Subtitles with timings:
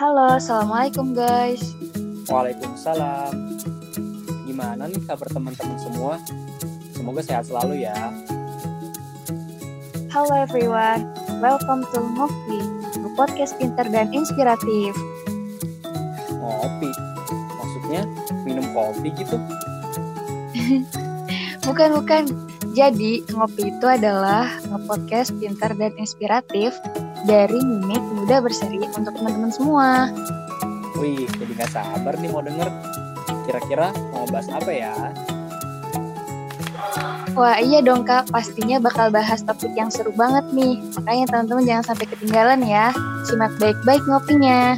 [0.00, 1.76] Halo, Assalamualaikum guys.
[2.24, 3.36] Waalaikumsalam.
[4.48, 6.16] Gimana nih kabar teman-teman semua?
[6.96, 8.08] Semoga sehat selalu ya.
[10.08, 11.04] Halo everyone,
[11.44, 12.64] welcome to Ngopi,
[13.12, 14.96] podcast pinter dan inspiratif.
[16.32, 16.88] Ngopi?
[17.60, 18.08] Maksudnya
[18.48, 19.36] minum kopi gitu?
[21.68, 22.24] bukan, bukan.
[22.72, 26.72] Jadi, Ngopi itu adalah nge-podcast pinter dan inspiratif
[27.24, 30.08] dari Mimik Muda Berseri untuk teman-teman semua.
[31.00, 32.68] Wih, jadi gak sabar nih mau denger.
[33.48, 34.94] Kira-kira mau bahas apa ya?
[37.38, 40.82] Wah iya dong kak, pastinya bakal bahas topik yang seru banget nih.
[40.98, 42.90] Makanya teman-teman jangan sampai ketinggalan ya.
[43.24, 44.76] Simak baik-baik ngopinya.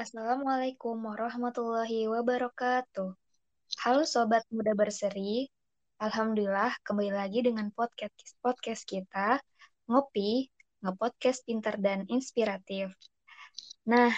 [0.00, 3.12] Assalamualaikum warahmatullahi wabarakatuh.
[3.84, 5.44] Halo Sobat Muda Berseri,
[6.00, 9.36] Alhamdulillah kembali lagi dengan podcast podcast kita,
[9.84, 10.48] Ngopi,
[10.80, 12.88] ngepodcast pinter dan inspiratif.
[13.84, 14.08] Nah,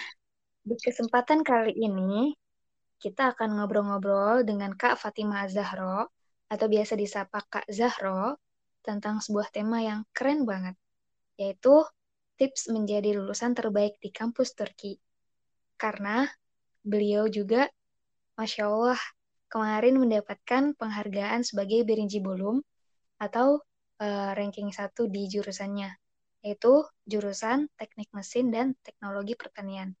[0.63, 2.31] di kesempatan kali ini,
[3.03, 6.07] kita akan ngobrol-ngobrol dengan Kak Fatimah Zahro,
[6.47, 8.39] atau biasa disapa Kak Zahro,
[8.79, 10.79] tentang sebuah tema yang keren banget,
[11.35, 11.83] yaitu
[12.39, 15.03] tips menjadi lulusan terbaik di kampus Turki
[15.75, 16.31] karena
[16.79, 17.67] beliau juga,
[18.39, 18.99] Masya Allah,
[19.53, 22.65] kemarin mendapatkan penghargaan sebagai Birinci Bolum
[23.21, 23.61] atau
[24.01, 25.93] uh, ranking satu di jurusannya,
[26.41, 29.93] yaitu jurusan Teknik Mesin dan Teknologi Pertanian.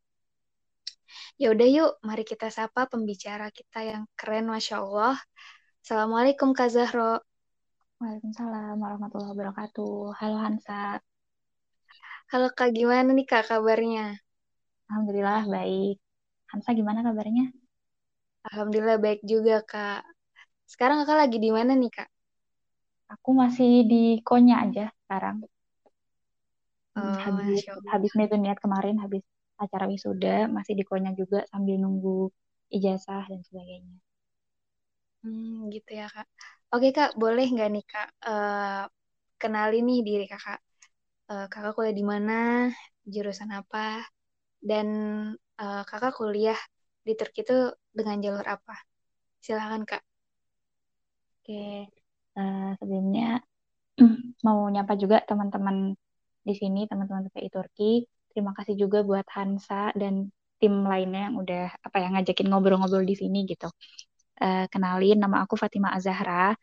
[1.37, 5.21] Ya udah yuk, mari kita sapa pembicara kita yang keren, Masya Allah.
[5.85, 7.21] Assalamualaikum Kak Zahro.
[8.01, 10.17] Waalaikumsalam warahmatullahi wabarakatuh.
[10.17, 10.97] Halo Hansa.
[12.33, 14.17] Halo Kak, gimana nih Kak kabarnya?
[14.89, 16.01] Alhamdulillah baik.
[16.49, 17.53] Hamsa gimana kabarnya?
[18.47, 20.01] Alhamdulillah baik juga, Kak.
[20.71, 22.09] Sekarang Kakak lagi di mana nih, Kak?
[23.13, 25.37] Aku masih di Konya aja sekarang.
[26.99, 28.11] Oh, habis, habis
[28.43, 29.23] niat kemarin, habis
[29.63, 32.17] acara wisuda, masih di Konya juga sambil nunggu
[32.75, 33.95] ijazah dan sebagainya.
[35.23, 36.27] Hmm, gitu ya, Kak.
[36.73, 38.83] Oke, Kak, boleh nggak nih, Kak, uh,
[39.41, 40.59] kenali nih diri Kakak.
[41.31, 42.33] Uh, kakak kuliah di mana,
[43.13, 44.03] jurusan apa,
[44.69, 44.87] dan
[45.61, 46.59] uh, kakak kuliah
[47.05, 47.53] di Turki itu
[47.97, 48.75] dengan jalur apa?
[49.43, 50.03] Silahkan kak.
[51.43, 51.91] Oke,
[52.39, 53.43] uh, sebelumnya
[54.47, 55.77] mau nyapa juga teman-teman
[56.47, 57.91] di sini, teman-teman TPI Turki.
[58.31, 63.15] Terima kasih juga buat Hansa dan tim lainnya yang udah apa ya ngajakin ngobrol-ngobrol di
[63.21, 63.67] sini gitu.
[64.43, 66.55] Uh, kenalin, nama aku Fatima Azahra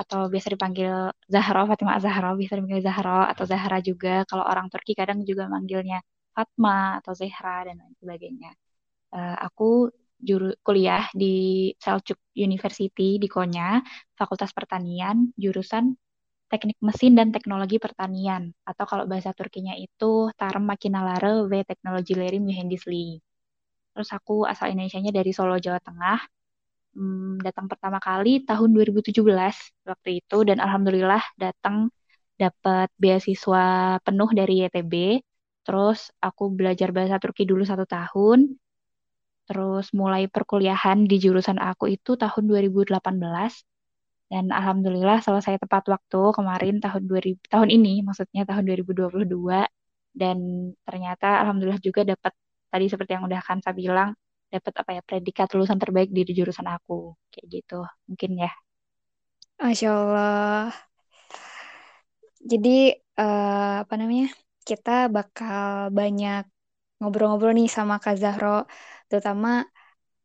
[0.00, 0.92] atau biasa dipanggil
[1.34, 4.22] Zahra, Fatima Azahra, bisa dipanggil Zahra atau Zahra juga.
[4.28, 5.98] Kalau orang Turki kadang juga manggilnya
[6.34, 8.50] Fatma atau Zehra dan lain sebagainya.
[9.10, 9.90] Uh, aku
[10.20, 11.26] juru kuliah di
[11.82, 13.80] Selçuk University di Konya,
[14.18, 15.96] Fakultas Pertanian, jurusan
[16.50, 23.22] Teknik Mesin dan Teknologi Pertanian atau kalau bahasa Turkinya itu Tarım Makinaları ve Teknolojileri Mühendisliği.
[23.94, 26.18] Terus aku asal Indonesia-nya dari Solo, Jawa Tengah.
[26.94, 29.54] Hmm, datang pertama kali tahun 2017
[29.86, 31.76] waktu itu dan alhamdulillah datang
[32.34, 33.62] dapat beasiswa
[34.02, 34.94] penuh dari YTB
[35.66, 38.58] Terus aku belajar bahasa Turki dulu satu tahun.
[39.50, 43.66] Terus mulai perkuliahan di jurusan aku itu tahun 2018.
[44.30, 49.26] Dan alhamdulillah selesai tepat waktu kemarin tahun 2000 tahun ini maksudnya tahun 2022
[50.14, 50.38] dan
[50.86, 52.30] ternyata alhamdulillah juga dapat
[52.70, 54.14] tadi seperti yang udah Kansa bilang
[54.54, 58.50] dapat apa ya predikat lulusan terbaik di jurusan aku kayak gitu mungkin ya.
[59.58, 60.70] Masya Allah.
[62.46, 64.30] Jadi uh, apa namanya?
[64.70, 66.44] kita bakal banyak
[67.00, 68.68] ngobrol-ngobrol nih sama Kak Zahro,
[69.10, 69.48] terutama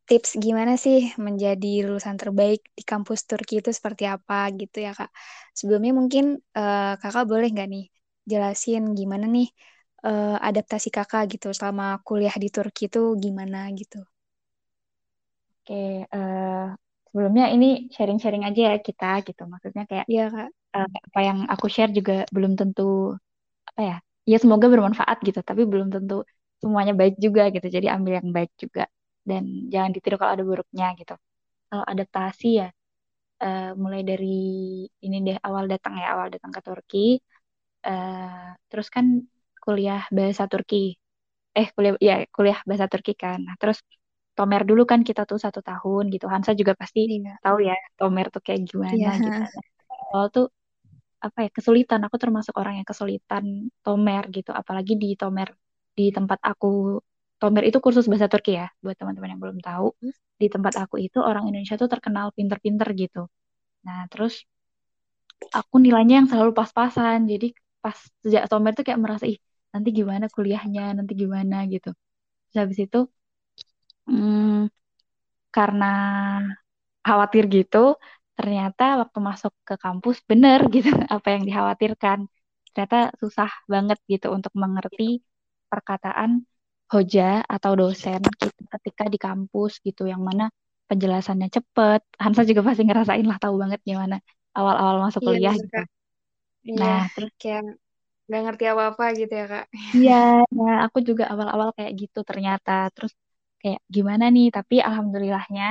[0.09, 5.09] tips gimana sih menjadi lulusan terbaik di kampus Turki itu seperti apa gitu ya Kak.
[5.57, 6.25] Sebelumnya mungkin
[6.59, 7.83] uh, Kakak boleh nggak nih
[8.31, 9.47] jelasin gimana nih
[10.07, 13.97] uh, adaptasi Kakak gitu selama kuliah di Turki itu gimana gitu.
[15.65, 16.69] Oke, uh,
[17.09, 19.41] sebelumnya ini sharing-sharing aja ya kita gitu.
[19.51, 20.49] Maksudnya kayak ya, Kak.
[20.75, 22.83] Uh, apa yang aku share juga belum tentu
[23.69, 23.95] apa ya
[24.31, 26.13] ya semoga bermanfaat gitu tapi belum tentu
[26.65, 27.69] semuanya baik juga gitu.
[27.69, 28.89] Jadi ambil yang baik juga.
[29.21, 31.13] Dan jangan ditiru kalau ada buruknya gitu.
[31.69, 32.67] Kalau adaptasi ya
[33.45, 34.41] uh, mulai dari
[35.05, 37.07] ini deh awal datang ya awal datang ke Turki.
[37.85, 39.05] Uh, terus kan
[39.61, 40.97] kuliah bahasa Turki.
[41.53, 43.45] Eh kuliah ya kuliah bahasa Turki kan.
[43.45, 43.77] Nah terus
[44.35, 46.25] Tomer dulu kan kita tuh satu tahun gitu.
[46.27, 47.39] Hansa juga pasti iya.
[47.45, 49.13] tahu ya Tomer tuh kayak gimana iya.
[49.21, 49.41] gitu.
[50.11, 50.45] Awal tuh
[51.23, 52.01] apa ya kesulitan.
[52.05, 54.51] Aku termasuk orang yang kesulitan tomer gitu.
[54.53, 55.49] Apalagi di tomer
[55.97, 56.67] di tempat aku
[57.39, 59.87] tomer itu kursus bahasa Turki ya buat teman-teman yang belum tahu.
[60.03, 60.13] Hmm.
[60.35, 63.19] di tempat aku itu orang Indonesia tuh terkenal pinter-pinter gitu.
[63.87, 64.33] Nah terus
[65.57, 67.19] aku nilainya yang selalu pas-pasan.
[67.31, 67.45] Jadi
[67.83, 69.39] pas sejak Tomer tuh kayak merasa ih
[69.73, 71.89] nanti gimana kuliahnya nanti gimana gitu.
[72.49, 72.97] Terus habis itu
[74.07, 74.69] hmm,
[75.55, 75.85] karena
[77.05, 77.77] khawatir gitu
[78.37, 82.19] ternyata waktu masuk ke kampus bener gitu apa yang dikhawatirkan.
[82.73, 85.03] Ternyata susah banget gitu untuk mengerti
[85.75, 86.31] perkataan
[86.93, 87.23] hoja
[87.55, 90.43] atau dosen gitu ketika di kampus gitu yang mana
[90.89, 91.99] penjelasannya cepet.
[92.23, 94.15] Hansa juga pasti ngerasain lah tahu banget gimana
[94.57, 95.73] awal-awal masuk Iya, kuliah bener, gitu.
[95.73, 95.85] Kak.
[96.69, 97.61] Iya, nah terus kayak
[98.27, 99.65] nggak ngerti apa-apa gitu ya, Kak.
[99.95, 100.11] iya
[100.57, 102.71] nah aku juga awal-awal kayak gitu ternyata.
[102.95, 103.11] Terus
[103.61, 104.45] kayak gimana nih?
[104.55, 105.63] Tapi alhamdulillahnya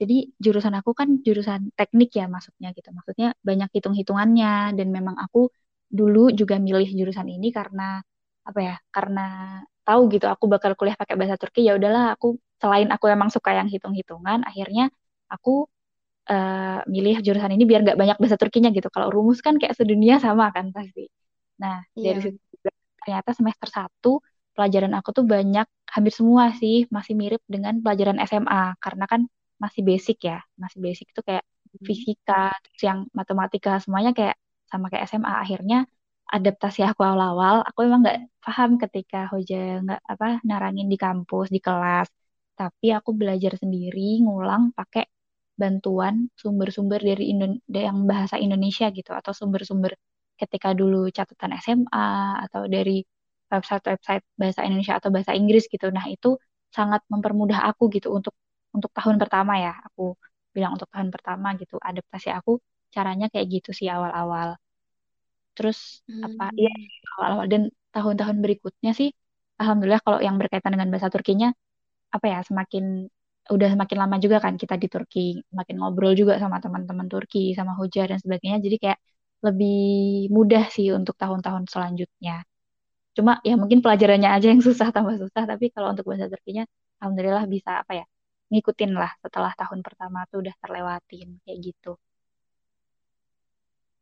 [0.00, 0.14] jadi
[0.44, 2.88] jurusan aku kan jurusan teknik ya masuknya gitu.
[2.96, 4.48] Maksudnya banyak hitung-hitungannya.
[4.78, 5.38] Dan memang aku
[5.98, 7.82] dulu juga milih jurusan ini karena
[8.48, 9.20] apa ya karena
[9.86, 12.26] tahu gitu aku bakal kuliah pakai bahasa Turki ya udahlah aku
[12.60, 14.82] selain aku emang suka yang hitung-hitungan akhirnya
[15.32, 15.50] aku
[16.30, 18.88] eh, milih jurusan ini biar nggak banyak bahasa Turkinya gitu.
[18.94, 21.02] Kalau rumus kan kayak sedunia sama kan pasti.
[21.62, 21.74] Nah
[22.04, 22.70] dari Iya, situ juga
[23.02, 24.08] ternyata semester satu
[24.54, 29.20] pelajaran aku tuh banyak hampir semua sih masih mirip dengan pelajaran SMA karena kan
[29.62, 30.38] masih basic ya.
[30.62, 31.44] Masih basic tuh kayak
[31.80, 31.88] bener.
[31.88, 34.36] fisika terus yang matematika semuanya kayak
[34.70, 35.76] sama kayak SMA akhirnya
[36.36, 41.60] adaptasi aku awal-awal aku emang nggak paham ketika Hoja nggak apa narangin di kampus di
[41.66, 42.08] kelas.
[42.58, 45.04] Tapi aku belajar sendiri ngulang pakai
[45.60, 49.92] bantuan sumber-sumber dari Indon yang bahasa Indonesia gitu atau sumber-sumber
[50.40, 52.06] ketika dulu catatan SMA
[52.46, 53.02] atau dari
[53.52, 55.86] website-website bahasa Indonesia atau bahasa Inggris gitu.
[55.94, 56.38] Nah itu
[56.74, 58.34] sangat mempermudah aku gitu untuk
[58.74, 59.72] untuk tahun pertama ya.
[59.92, 60.18] Aku
[60.54, 62.58] bilang untuk tahun pertama gitu adaptasi aku
[62.94, 64.54] caranya kayak gitu sih awal-awal
[65.56, 65.78] terus
[66.26, 66.84] apa ya Hmm.
[67.16, 67.62] awal-awal dan
[67.94, 69.08] tahun-tahun berikutnya sih
[69.60, 71.48] alhamdulillah kalau yang berkaitan dengan bahasa Turkinya
[72.16, 72.84] apa ya semakin
[73.54, 75.20] udah semakin lama juga kan kita di Turki
[75.58, 78.98] makin ngobrol juga sama teman-teman Turki sama Hoja dan sebagainya jadi kayak
[79.46, 79.74] lebih
[80.36, 82.32] mudah sih untuk tahun-tahun selanjutnya
[83.16, 86.64] cuma ya mungkin pelajarannya aja yang susah tambah susah tapi kalau untuk bahasa Turkinya
[87.00, 88.04] alhamdulillah bisa apa ya
[88.52, 91.90] ngikutin lah setelah tahun pertama tuh udah terlewatin kayak gitu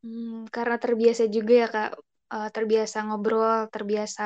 [0.02, 1.88] Hmm, karena terbiasa juga ya, Kak.
[2.34, 4.22] Eh, terbiasa ngobrol, terbiasa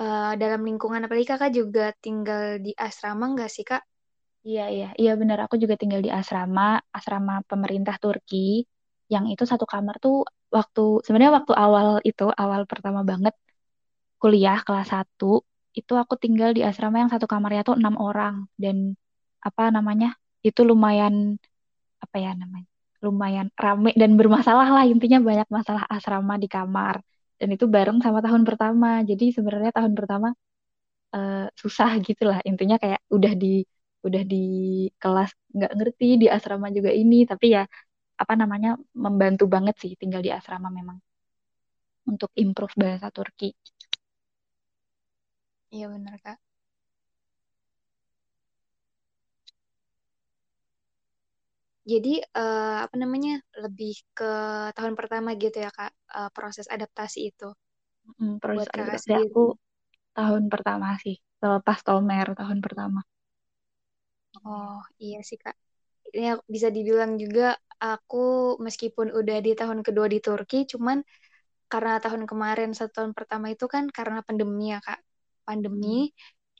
[0.00, 1.02] eh, dalam lingkungan.
[1.04, 3.82] Apalagi Kakak juga tinggal di asrama nggak sih, Kak?
[4.48, 5.38] Iya, iya, iya benar.
[5.44, 6.62] Aku juga tinggal di asrama,
[6.96, 8.36] asrama pemerintah Turki,
[9.12, 10.14] yang itu satu kamar tuh
[10.56, 13.34] waktu, sebenarnya waktu awal itu, awal pertama banget
[14.22, 15.26] kuliah kelas satu
[15.78, 18.34] itu aku tinggal di asrama yang satu kamarnya tuh enam orang.
[18.62, 18.76] Dan
[19.48, 20.08] apa namanya,
[20.46, 21.14] itu lumayan,
[22.04, 22.69] apa ya namanya,
[23.04, 24.84] lumayan rame dan bermasalah lah.
[24.92, 26.96] Intinya banyak masalah asrama di kamar.
[27.40, 29.00] Dan itu bareng sama tahun pertama.
[29.10, 30.28] Jadi sebenarnya tahun pertama
[31.14, 33.46] eh, susah gitu lah intinya kayak udah di
[34.06, 34.36] udah di
[35.02, 37.62] kelas nggak ngerti di asrama juga ini tapi ya
[38.22, 38.68] apa namanya
[39.04, 40.98] membantu banget sih tinggal di asrama memang
[42.10, 43.48] untuk improve bahasa Turki
[45.74, 46.38] Iya benar, Kak.
[51.92, 53.32] Jadi eh, apa namanya
[53.62, 54.24] lebih ke
[54.76, 57.46] tahun pertama gitu ya Kak eh, proses adaptasi itu
[58.20, 59.24] Mm, proses buat Kakak adaptasi sendiri.
[59.24, 59.42] aku
[60.18, 63.00] tahun pertama sih selepas Tomer tahun pertama
[64.46, 65.54] Oh iya sih Kak.
[66.16, 67.44] Ini aku- bisa dibilang juga
[67.84, 68.18] aku
[68.66, 70.98] meskipun udah di tahun kedua di Turki, cuman
[71.72, 75.00] karena tahun kemarin satu tahun pertama itu kan karena pandemi ya Kak,
[75.46, 76.10] pandemi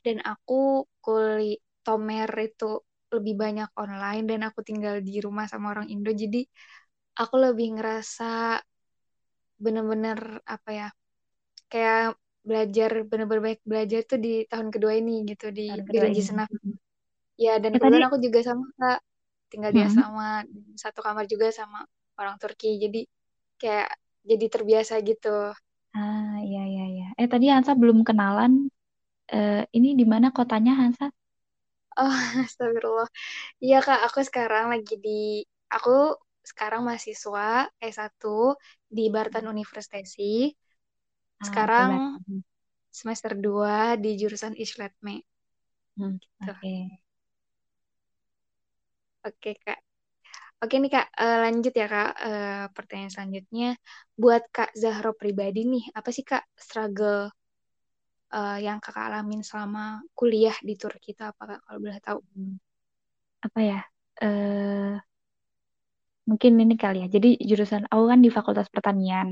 [0.05, 2.65] dan aku kuli Tomer itu
[3.15, 6.39] lebih banyak online dan aku tinggal di rumah sama orang Indo, jadi
[7.21, 8.23] aku lebih ngerasa
[9.63, 10.19] bener-bener
[10.55, 10.87] apa ya
[11.71, 11.99] kayak
[12.47, 15.63] belajar bener-bener baik belajar tuh di tahun kedua ini gitu di
[16.09, 16.49] ini Senaf.
[16.49, 16.77] Mm.
[17.45, 18.99] Ya dan ya kebetulan aku juga sama Kak
[19.51, 20.43] tinggal di mm, asrama
[20.83, 21.79] satu kamar juga sama
[22.19, 22.67] orang Turki.
[22.83, 22.99] Jadi
[23.61, 23.89] kayak
[24.29, 25.29] jadi terbiasa gitu.
[25.97, 28.53] ah iya iya iya eh tadi Hansa belum kenalan
[29.35, 31.05] Eh, ini di mana kotanya Hansa
[31.99, 32.07] Oh,
[32.47, 33.07] astagfirullah.
[33.63, 35.11] Iya Kak, aku sekarang lagi di
[35.75, 35.91] aku
[36.51, 37.43] sekarang mahasiswa
[37.93, 38.21] S1
[38.97, 40.23] di Barton Universitasi.
[41.41, 41.99] ah Sekarang Batam
[42.99, 45.15] semester 2 di jurusan Islatme
[45.97, 46.51] Hmm, gitu.
[46.51, 46.73] oke
[49.27, 49.79] Oke Kak.
[50.63, 52.09] Oke nih Kak, eh, lanjut ya Kak.
[52.27, 53.67] Eh, pertanyaan selanjutnya,
[54.21, 57.21] buat Kak Zahro pribadi nih, apa sih Kak struggle
[58.37, 62.19] eh, yang Kakak alamin selama kuliah di Turki itu apa Kak kalau boleh tahu?
[62.35, 62.55] Hmm,
[63.45, 63.79] apa ya
[64.23, 64.95] eh
[66.29, 67.07] mungkin ini kali ya.
[67.15, 69.29] Jadi jurusan aku kan di Fakultas Pertanian.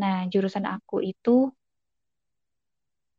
[0.00, 1.30] Nah, jurusan aku itu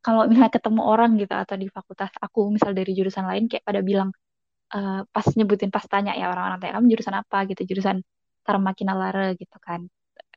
[0.05, 3.79] kalau misalnya ketemu orang gitu atau di fakultas aku misal dari jurusan lain kayak pada
[3.89, 4.09] bilang
[4.75, 7.97] eh, pas nyebutin pas tanya ya orang-orang tanya kamu jurusan apa gitu, jurusan
[8.47, 9.81] Tarmakinalare gitu kan.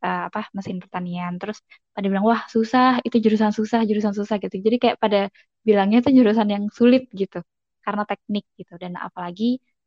[0.05, 1.33] Uh, apa mesin pertanian.
[1.41, 1.59] Terus
[1.95, 4.57] pada bilang wah susah itu jurusan susah jurusan susah gitu.
[4.67, 5.19] Jadi kayak pada
[5.67, 7.39] bilangnya itu jurusan yang sulit gitu
[7.85, 8.73] karena teknik gitu.
[8.83, 9.45] Dan apalagi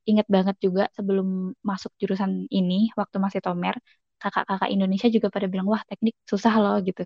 [0.10, 1.28] inget banget juga sebelum
[1.70, 3.76] masuk jurusan ini waktu masih tomer
[4.22, 7.02] kakak-kakak Indonesia juga pada bilang wah teknik susah loh gitu.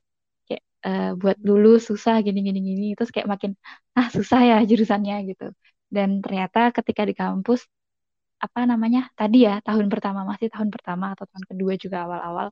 [0.48, 2.86] Kayak uh, buat dulu susah gini gini gini.
[2.98, 3.52] Terus kayak makin
[3.98, 5.44] ah susah ya jurusannya gitu.
[5.96, 7.62] Dan ternyata ketika di kampus
[8.46, 12.48] apa namanya tadi ya tahun pertama masih tahun pertama atau tahun kedua juga awal-awal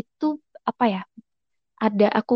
[0.00, 0.26] itu
[0.70, 1.00] apa ya
[1.84, 2.34] ada aku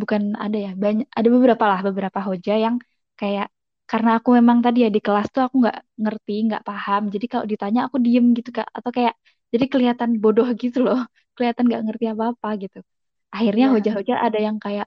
[0.00, 2.76] bukan ada ya banyak ada beberapa lah beberapa hoja yang
[3.20, 3.46] kayak
[3.90, 7.02] karena aku memang tadi ya di kelas tuh aku nggak ngerti nggak paham.
[7.14, 8.68] Jadi kalau ditanya aku diem gitu kak.
[8.76, 9.14] Atau kayak
[9.52, 10.98] jadi kelihatan bodoh gitu loh
[11.36, 12.78] kelihatan nggak ngerti apa apa gitu.
[13.34, 13.74] Akhirnya yeah.
[13.74, 14.86] hoja-hoja ada yang kayak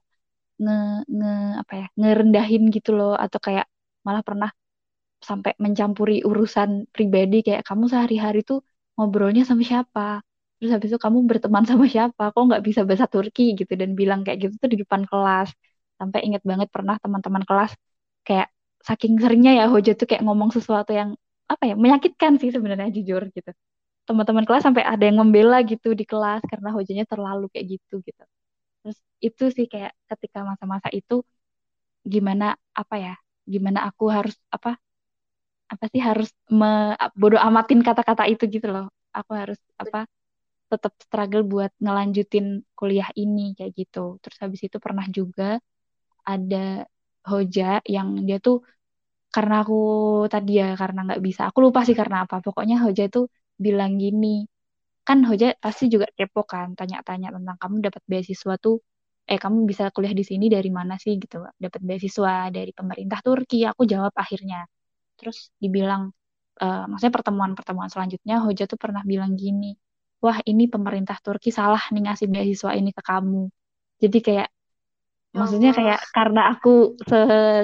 [0.61, 0.73] nge,
[1.17, 3.13] nge apa ya ngerendahin gitu loh.
[3.17, 3.65] Atau kayak
[4.05, 4.49] malah pernah
[5.21, 8.59] sampai mencampuri urusan pribadi kayak kamu sehari-hari tuh
[8.97, 10.21] ngobrolnya sama siapa
[10.61, 12.23] terus habis itu kamu berteman sama siapa?
[12.33, 13.73] Kok nggak bisa bahasa Turki gitu?
[13.81, 15.49] Dan bilang kayak gitu tuh di depan kelas.
[15.99, 17.71] Sampai inget banget pernah teman-teman kelas
[18.27, 18.47] kayak
[18.85, 21.13] saking seringnya ya Hoja tuh kayak ngomong sesuatu yang
[21.49, 23.49] apa ya menyakitkan sih sebenarnya jujur gitu.
[24.07, 28.23] Teman-teman kelas sampai ada yang membela gitu di kelas karena Hojanya terlalu kayak gitu gitu.
[28.83, 31.23] Terus itu sih kayak ketika masa-masa itu
[32.13, 33.13] gimana apa ya
[33.53, 34.77] gimana aku harus apa
[35.73, 38.85] apa sih harus me, bodo amatin kata-kata itu gitu loh.
[39.17, 40.07] Aku harus apa
[40.73, 42.45] tetap struggle buat ngelanjutin
[42.79, 43.99] kuliah ini kayak gitu.
[44.23, 45.43] Terus habis itu pernah juga
[46.33, 46.57] ada
[47.29, 47.63] Hoja
[47.95, 48.57] yang dia tuh
[49.35, 49.75] karena aku
[50.33, 51.41] tadi ya karena nggak bisa.
[51.49, 52.35] Aku lupa sih karena apa.
[52.45, 53.19] Pokoknya Hoja itu
[53.65, 54.27] bilang gini
[55.07, 58.75] kan Hoja pasti juga kepo kan tanya-tanya tentang kamu dapat beasiswa tuh
[59.31, 61.13] eh kamu bisa kuliah di sini dari mana sih?
[61.23, 61.37] Gitu.
[61.63, 63.57] Dapat beasiswa dari pemerintah Turki.
[63.71, 64.57] Aku jawab akhirnya.
[65.19, 66.03] Terus dibilang
[66.63, 69.73] uh, maksudnya pertemuan-pertemuan selanjutnya Hoja tuh pernah bilang gini
[70.23, 73.49] wah ini pemerintah Turki salah nih ngasih beasiswa ini ke kamu.
[74.01, 74.49] Jadi kayak
[75.31, 76.69] maksudnya kayak karena aku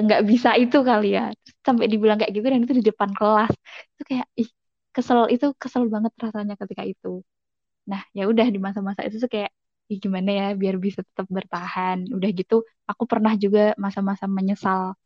[0.06, 1.30] nggak bisa itu kali ya.
[1.66, 3.52] Sampai dibilang kayak gitu dan itu di depan kelas.
[3.94, 4.48] Itu kayak ih
[4.94, 7.22] kesel itu kesel banget rasanya ketika itu.
[7.90, 9.50] Nah ya udah di masa-masa itu tuh kayak
[9.88, 11.98] ih, gimana ya biar bisa tetap bertahan.
[12.16, 12.54] Udah gitu
[12.90, 14.98] aku pernah juga masa-masa menyesal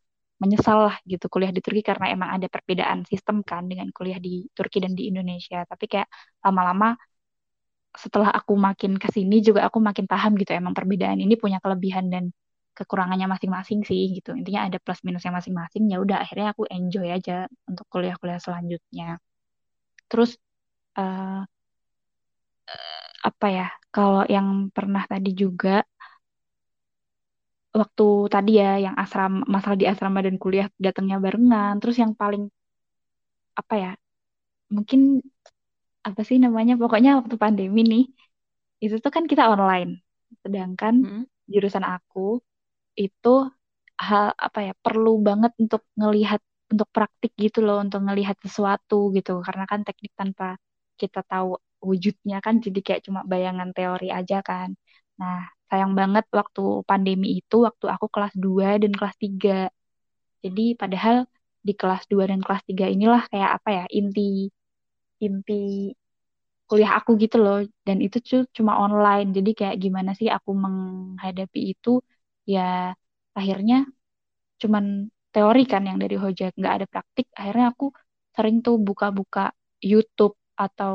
[0.42, 4.50] menyesal lah gitu kuliah di Turki karena emang ada perbedaan sistem kan dengan kuliah di
[4.56, 5.62] Turki dan di Indonesia.
[5.70, 6.08] Tapi kayak
[6.42, 6.98] lama-lama
[7.92, 12.08] setelah aku makin ke sini juga aku makin paham gitu emang perbedaan ini punya kelebihan
[12.08, 12.24] dan
[12.72, 14.32] kekurangannya masing-masing sih gitu.
[14.32, 19.20] Intinya ada plus minusnya masing-masing ya udah akhirnya aku enjoy aja untuk kuliah-kuliah selanjutnya.
[20.08, 20.40] Terus
[20.96, 21.44] uh,
[23.22, 25.84] apa ya kalau yang pernah tadi juga
[27.72, 32.42] waktu tadi ya yang asrama masalah di asrama dan kuliah datangnya barengan terus yang paling
[33.60, 33.90] apa ya
[34.74, 35.00] mungkin
[36.08, 36.74] apa sih namanya?
[36.82, 38.04] Pokoknya waktu pandemi nih
[38.84, 39.90] itu tuh kan kita online.
[40.42, 41.24] Sedangkan hmm.
[41.52, 42.42] jurusan aku
[42.98, 43.28] itu
[44.06, 46.40] hal apa ya perlu banget untuk ngelihat
[46.72, 49.40] untuk praktik gitu loh untuk ngelihat sesuatu gitu.
[49.46, 50.58] Karena kan teknik tanpa
[51.00, 54.74] kita tahu wujudnya kan jadi kayak cuma bayangan teori aja kan.
[55.20, 59.72] Nah sayang banget waktu pandemi itu waktu aku kelas 2 dan kelas 3
[60.44, 61.16] jadi padahal
[61.66, 64.52] di kelas 2 dan kelas 3 inilah kayak apa ya inti
[65.26, 65.52] inti
[66.68, 67.56] kuliah aku gitu loh.
[67.86, 68.16] Dan itu
[68.56, 69.28] cuma online.
[69.36, 71.88] Jadi kayak gimana sih aku menghadapi itu?
[72.52, 72.60] Ya
[73.38, 73.74] akhirnya
[74.62, 74.84] cuman
[75.34, 76.44] teori kan yang dari Hoja.
[76.58, 77.26] Nggak ada praktik.
[77.40, 77.84] Akhirnya aku
[78.36, 79.40] sering tuh buka-buka
[79.92, 80.92] YouTube atau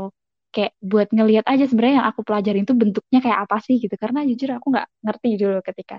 [0.54, 3.96] kayak buat ngelihat aja sebenarnya yang aku pelajarin itu bentuknya kayak apa sih gitu.
[4.04, 5.96] Karena jujur aku nggak ngerti dulu ketika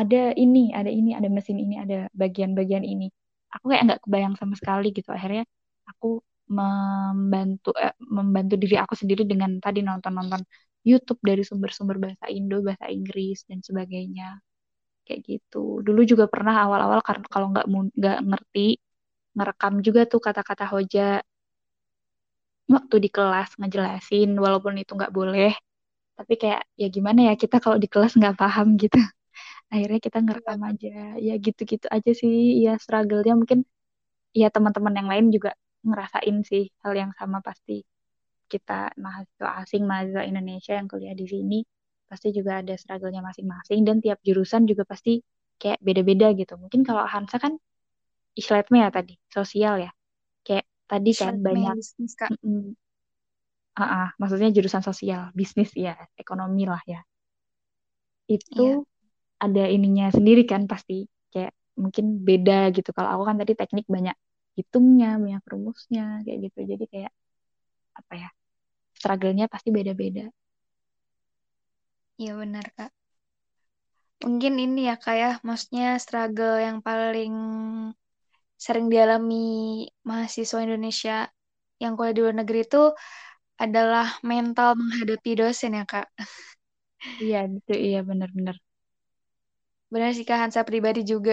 [0.00, 3.06] ada ini ada ini ada mesin ini ada bagian-bagian ini.
[3.54, 5.10] Aku kayak nggak kebayang sama sekali gitu.
[5.16, 5.44] Akhirnya
[5.90, 6.06] aku
[6.58, 10.42] membantu eh, membantu diri aku sendiri dengan tadi nonton-nonton
[10.88, 14.24] YouTube dari sumber-sumber bahasa Indo bahasa Inggris dan sebagainya.
[15.06, 15.58] Kayak gitu.
[15.86, 17.66] Dulu juga pernah awal-awal karena kalau nggak
[18.00, 18.66] nggak ngerti
[19.36, 21.02] ngerekam juga tuh kata-kata hoja.
[22.74, 25.52] Waktu di kelas ngejelasin walaupun itu nggak boleh
[26.18, 28.98] tapi kayak ya gimana ya kita kalau di kelas nggak paham gitu.
[29.72, 30.70] Akhirnya kita ngerekam iya.
[30.70, 30.94] aja.
[31.26, 32.34] Ya gitu-gitu aja sih.
[32.64, 33.60] Ya struggle-nya mungkin
[34.36, 35.50] ya teman-teman yang lain juga
[35.82, 37.82] ngerasain sih hal yang sama pasti
[38.46, 41.58] kita mahasiswa asing mahasiswa Indonesia yang kuliah di sini
[42.12, 45.24] pasti juga ada struggle-nya masing-masing dan tiap jurusan juga pasti
[45.56, 46.60] kayak beda-beda gitu.
[46.60, 47.56] Mungkin kalau Hansa kan
[48.36, 49.90] isletme ya tadi, sosial ya.
[50.44, 52.28] Kayak tadi kan banyak bisnis, Kak.
[52.44, 52.76] Mm
[53.72, 57.00] uh -uh, maksudnya jurusan sosial, bisnis ya, ekonomi lah ya.
[58.28, 59.40] Itu yeah.
[59.40, 62.92] ada ininya sendiri kan pasti kayak mungkin beda gitu.
[62.92, 64.12] Kalau aku kan tadi teknik banyak
[64.58, 66.58] hitungnya, banyak rumusnya kayak gitu.
[66.72, 67.12] Jadi kayak
[68.00, 68.28] apa ya?
[68.98, 70.24] Struggle-nya pasti beda-beda.
[72.20, 72.90] Iya benar kak.
[74.24, 77.32] Mungkin ini ya kak ya, maksudnya struggle yang paling
[78.64, 79.34] sering dialami
[80.08, 81.16] mahasiswa Indonesia
[81.82, 82.82] yang kuliah di luar negeri itu
[83.64, 86.06] adalah mental menghadapi dosen ya kak.
[87.22, 87.70] Iya, gitu.
[87.86, 88.56] Iya, benar-benar.
[89.92, 91.32] Benar sih kak, Hansa pribadi juga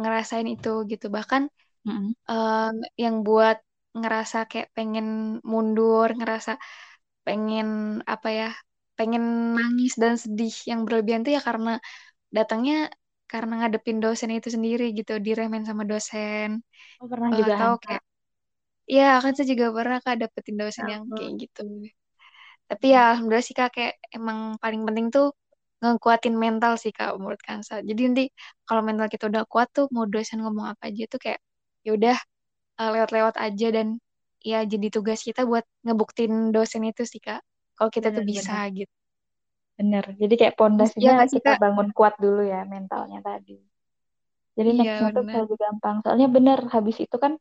[0.00, 1.06] ngerasain itu gitu.
[1.16, 1.42] Bahkan
[1.86, 2.14] Mm -mm.
[2.32, 3.56] um, yang buat
[3.98, 5.06] ngerasa kayak pengen
[5.50, 6.50] mundur, ngerasa
[7.26, 7.66] pengen
[8.12, 8.48] apa ya,
[8.98, 9.22] pengen
[9.58, 11.70] nangis dan sedih yang berlebihan tuh ya karena
[12.36, 12.74] datangnya
[13.32, 16.48] karena ngadepin dosen itu sendiri gitu, diremen sama dosen.
[17.00, 17.80] Oh, pernah Uh, juga atau Hansa.
[17.84, 18.02] kayak,
[18.96, 21.16] ya kan saya juga pernah kak dapetin dosen yang Oh.
[21.16, 21.62] kayak gitu.
[22.70, 25.26] Tapi ya alhamdulillah sih kak kayak emang paling penting tuh
[25.82, 27.74] ngekuatin mental sih kak menurut Kansa.
[27.88, 28.24] Jadi nanti
[28.68, 31.40] kalau mental kita udah kuat tuh mau dosen ngomong apa aja tuh kayak
[31.86, 32.16] ya udah
[32.80, 33.88] uh, lewat-lewat aja dan
[34.50, 37.40] ya jadi tugas kita buat ngebuktiin dosen itu sih kak.
[37.76, 38.70] Kalau kita tuh bisa Benar-benar.
[38.78, 38.92] gitu.
[39.78, 40.04] Bener.
[40.20, 40.54] Jadi kayak
[41.00, 41.58] Iya pondasinya sih kita kak?
[41.62, 43.56] bangun kuat dulu ya mentalnya tadi.
[44.58, 45.96] Jadi Iya nextnya tuh lebih gampang.
[46.04, 47.32] Soalnya bener habis itu kan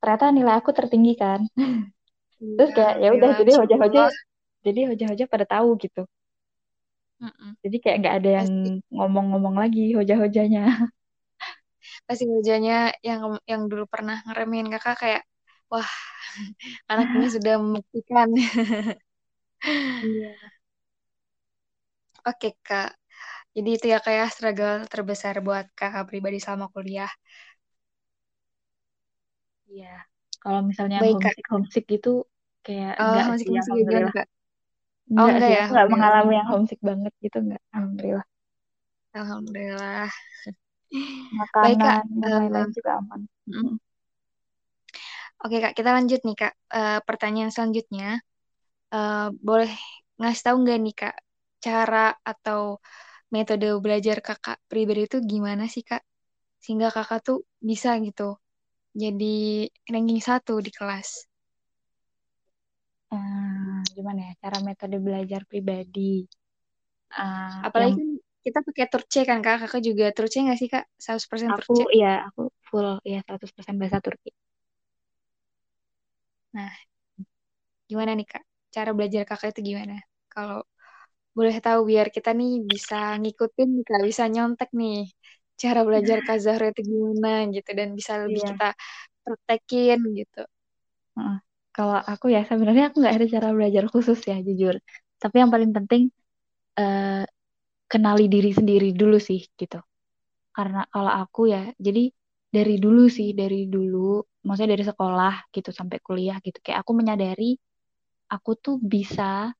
[0.00, 1.40] ternyata nilai aku tertinggi kan.
[2.56, 4.02] Terus Iya kayak ya udah alhamdulillah jadi hoja-hoja
[4.66, 6.02] jadi hoja-hoja pada tahu gitu.
[7.20, 7.56] Mm-mm.
[7.64, 10.60] Jadi kayak nggak ada yang Pasti ngomong-ngomong lagi hoja-hojanya.
[12.06, 12.74] Pasti wajahnya
[13.08, 15.22] yang yang dulu pernah ngeremehin kakak kayak
[15.72, 15.88] wah
[16.90, 18.28] anak ini sudah membuktikan.
[20.02, 20.36] Iya.
[22.30, 22.88] Oke kak.
[23.56, 27.10] Jadi itu ya kayak struggle terbesar buat kakak pribadi selama kuliah.
[29.72, 29.86] Iya.
[30.42, 31.36] Kalau misalnya Baik kak.
[31.36, 32.10] homesick homesick gitu
[32.66, 34.14] kayak Oh, enggak masih sih masih gimana alhamdulillah.
[34.14, 34.26] kak?
[35.18, 35.92] Oh Enggak enggak sih, ya, aku nggak alhamdulillah.
[35.94, 37.62] mengalami yang homesick banget gitu enggak.
[37.74, 38.26] Alhamdulillah.
[39.14, 40.10] Alhamdulillah.
[41.62, 41.98] Baik kak.
[42.38, 43.20] Lain-lain juga aman.
[43.50, 43.76] mm.
[45.44, 46.52] Oke kak, kita lanjut nih kak.
[46.76, 48.06] Eh, pertanyaan selanjutnya,
[48.94, 49.70] eh, boleh
[50.20, 51.14] ngasih tahu nggak nih kak
[51.64, 51.98] cara
[52.30, 52.62] atau
[53.34, 56.02] metode belajar kakak pribadi itu gimana sih kak?
[56.64, 57.38] Sehingga kakak tuh
[57.70, 58.24] bisa gitu
[59.02, 59.26] jadi
[59.92, 61.10] ranking satu di kelas.
[63.14, 66.00] Eh, gimana ya cara metode belajar pribadi?
[67.22, 68.08] Eh, Apalagi yang kan
[68.46, 70.84] kita pakai Turce kan kak, kakak juga Turce nggak sih kak?
[71.04, 71.84] 100% aku Turce.
[72.00, 74.28] ya aku full ya 100% bahasa Turki.
[76.52, 76.70] Nah,
[77.90, 78.42] gimana nih kak?
[78.74, 79.94] Cara belajar kakak itu gimana?
[80.32, 80.58] Kalau
[81.36, 84.96] boleh tahu biar kita nih bisa ngikutin kak, bisa nyontek nih
[85.62, 88.48] cara belajar Kak Zahra itu gimana gitu dan bisa lebih Iya.
[88.50, 88.64] kita
[89.24, 90.40] praktekin gitu.
[91.16, 91.36] Heeh.
[91.76, 94.74] Kalau aku ya sebenarnya aku nggak ada cara belajar khusus ya jujur.
[95.22, 96.02] Tapi yang paling penting
[96.80, 97.24] eh,
[97.96, 99.80] kenali diri sendiri dulu sih gitu.
[100.52, 102.12] Karena kalau aku ya, jadi
[102.52, 107.56] dari dulu sih, dari dulu, maksudnya dari sekolah gitu sampai kuliah gitu, kayak aku menyadari
[108.32, 109.52] aku tuh bisa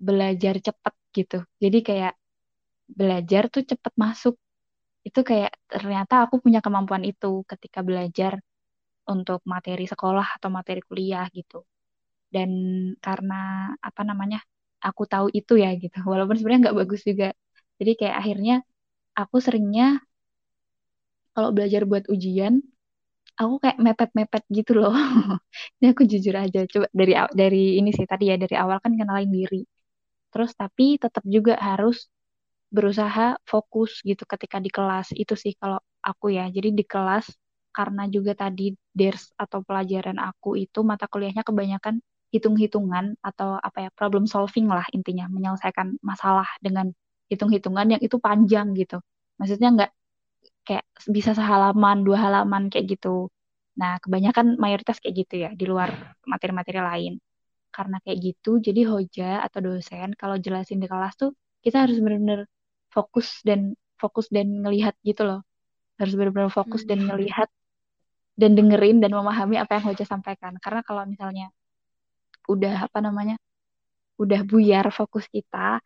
[0.00, 1.38] belajar cepet gitu.
[1.62, 2.14] Jadi kayak
[2.90, 4.34] belajar tuh cepet masuk.
[5.06, 8.40] Itu kayak ternyata aku punya kemampuan itu ketika belajar
[9.08, 11.64] untuk materi sekolah atau materi kuliah gitu.
[12.30, 12.50] Dan
[13.02, 14.40] karena apa namanya,
[14.88, 15.96] aku tahu itu ya gitu.
[16.12, 17.26] Walaupun sebenarnya nggak bagus juga.
[17.80, 18.54] Jadi kayak akhirnya
[19.20, 19.84] aku seringnya
[21.34, 22.60] kalau belajar buat ujian,
[23.40, 24.94] aku kayak mepet-mepet gitu loh.
[25.80, 26.60] Ini aku jujur aja.
[26.68, 29.62] Coba dari dari ini sih tadi ya dari awal kan kenalin diri.
[30.32, 32.08] Terus tapi tetap juga harus
[32.74, 35.12] berusaha fokus gitu ketika di kelas.
[35.16, 36.48] Itu sih kalau aku ya.
[36.52, 37.26] Jadi di kelas
[37.76, 42.02] karena juga tadi ders atau pelajaran aku itu mata kuliahnya kebanyakan
[42.34, 46.90] hitung-hitungan atau apa ya problem solving lah intinya menyelesaikan masalah dengan
[47.30, 48.98] hitung-hitungan yang itu panjang gitu.
[49.38, 49.90] Maksudnya nggak
[50.66, 50.84] kayak
[51.16, 53.28] bisa sehalaman, dua halaman kayak gitu.
[53.80, 55.90] Nah, kebanyakan mayoritas kayak gitu ya, di luar
[56.32, 57.12] materi-materi lain.
[57.76, 61.30] Karena kayak gitu, jadi hoja atau dosen kalau jelasin di kelas tuh
[61.64, 62.40] kita harus benar-benar
[62.94, 63.60] fokus dan
[64.02, 65.40] fokus dan ngelihat gitu loh.
[66.00, 67.08] Harus benar-benar fokus dan Hmm.
[67.08, 67.48] ngelihat
[68.40, 70.56] dan dengerin dan memahami apa yang hoja sampaikan.
[70.64, 71.52] Karena kalau misalnya
[72.52, 73.34] udah apa namanya,
[74.22, 75.80] udah buyar fokus kita,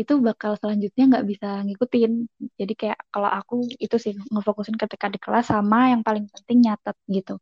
[0.00, 2.12] itu bakal selanjutnya nggak bisa ngikutin.
[2.60, 6.96] Jadi kayak kalau aku itu sih ngefokusin ketika di kelas sama yang paling penting nyatet
[7.16, 7.32] gitu.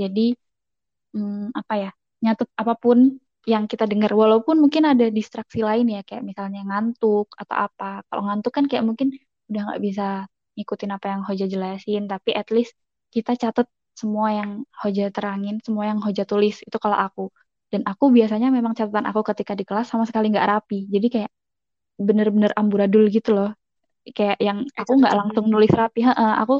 [0.00, 0.20] Jadi
[1.14, 1.90] hmm, apa ya
[2.24, 2.98] nyatet apa pun
[3.52, 7.84] yang kita dengar walaupun mungkin ada distraksi lain ya kayak misalnya ngantuk atau apa.
[8.08, 9.08] Kalau ngantuk kan kayak mungkin
[9.50, 10.02] udah nggak bisa
[10.56, 12.02] ngikutin apa yang Hoja jelasin.
[12.12, 12.74] Tapi at least
[13.14, 13.66] kita catat
[14.00, 14.50] semua yang
[14.82, 17.22] Hoja terangin, semua yang Hoja tulis itu kalau aku.
[17.72, 20.76] Dan aku biasanya memang catatan aku ketika di kelas sama sekali nggak rapi.
[20.94, 21.30] Jadi kayak
[22.08, 23.50] bener-bener amburadul gitu loh.
[24.16, 26.00] Kayak yang Eh, aku nggak langsung nulis rapi.
[26.08, 26.54] Heeh, aku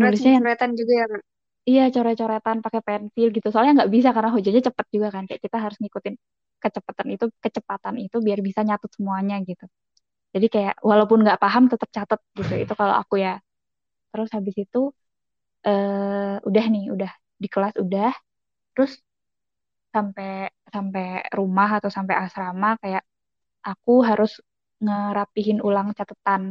[0.00, 1.22] nulisnya yang coret-coretan juga ya kak.
[1.70, 3.46] iya coret-coretan pakai pensil gitu.
[3.52, 5.22] Soalnya nggak bisa karena hujanya cepet juga kan.
[5.28, 6.14] Kayak kita harus ngikutin
[6.62, 9.64] kecepatan itu kecepatan itu biar bisa nyatut semuanya gitu.
[10.34, 12.54] Jadi kayak walaupun nggak paham tetap catat gitu.
[12.64, 13.40] Itu kalau aku ya.
[14.12, 14.78] Terus habis itu
[15.68, 17.12] uh, udah nih udah.
[17.42, 18.10] Di kelas udah.
[18.74, 18.92] Terus
[19.96, 20.30] sampai
[20.74, 21.04] sampai
[21.38, 23.02] rumah atau sampai asrama kayak
[23.70, 24.32] aku harus
[24.84, 26.42] ngerapihin ulang catatan.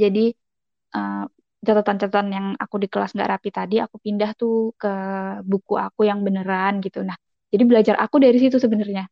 [0.00, 0.34] Jadi
[0.96, 1.24] uh,
[1.66, 4.92] catatan-catatan yang aku di kelas nggak rapi tadi aku pindah tuh ke
[5.50, 6.98] buku aku yang beneran gitu.
[7.08, 7.16] Nah
[7.52, 9.06] jadi belajar aku dari situ sebenarnya.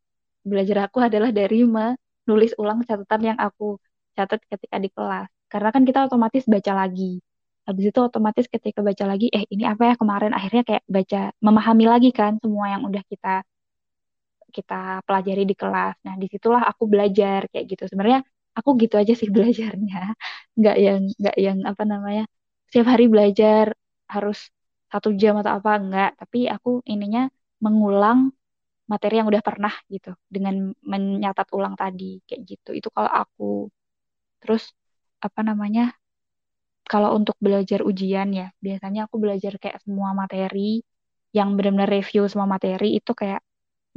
[0.50, 3.78] Belajar aku adalah dari menulis ulang catatan yang aku
[4.16, 5.28] catat ketika di kelas.
[5.52, 7.22] Karena kan kita otomatis baca lagi
[7.68, 10.30] habis itu otomatis ketika baca lagi eh ini apa ya kemarin?
[10.38, 13.28] Akhirnya kayak baca memahami lagi kan semua yang udah kita
[14.56, 14.74] kita
[15.06, 15.94] pelajari di kelas.
[16.06, 17.82] Nah di situlah aku belajar kayak gitu.
[17.90, 18.20] Sebenarnya
[18.58, 19.98] aku gitu aja sih belajarnya.
[20.58, 22.22] Nggak yang nggak yang apa namanya
[22.68, 23.66] setiap hari belajar
[24.14, 24.38] harus
[24.92, 27.28] satu jam atau apa enggak tapi aku ininya
[27.64, 28.18] mengulang
[28.92, 30.54] materi yang udah pernah gitu dengan
[30.92, 32.70] menyatat ulang tadi kayak gitu.
[32.78, 33.44] Itu kalau aku.
[34.42, 34.62] Terus
[35.26, 35.82] apa namanya
[36.92, 40.80] kalau untuk belajar ujian ya biasanya aku belajar kayak semua materi
[41.36, 43.40] yang benar-benar review semua materi itu kayak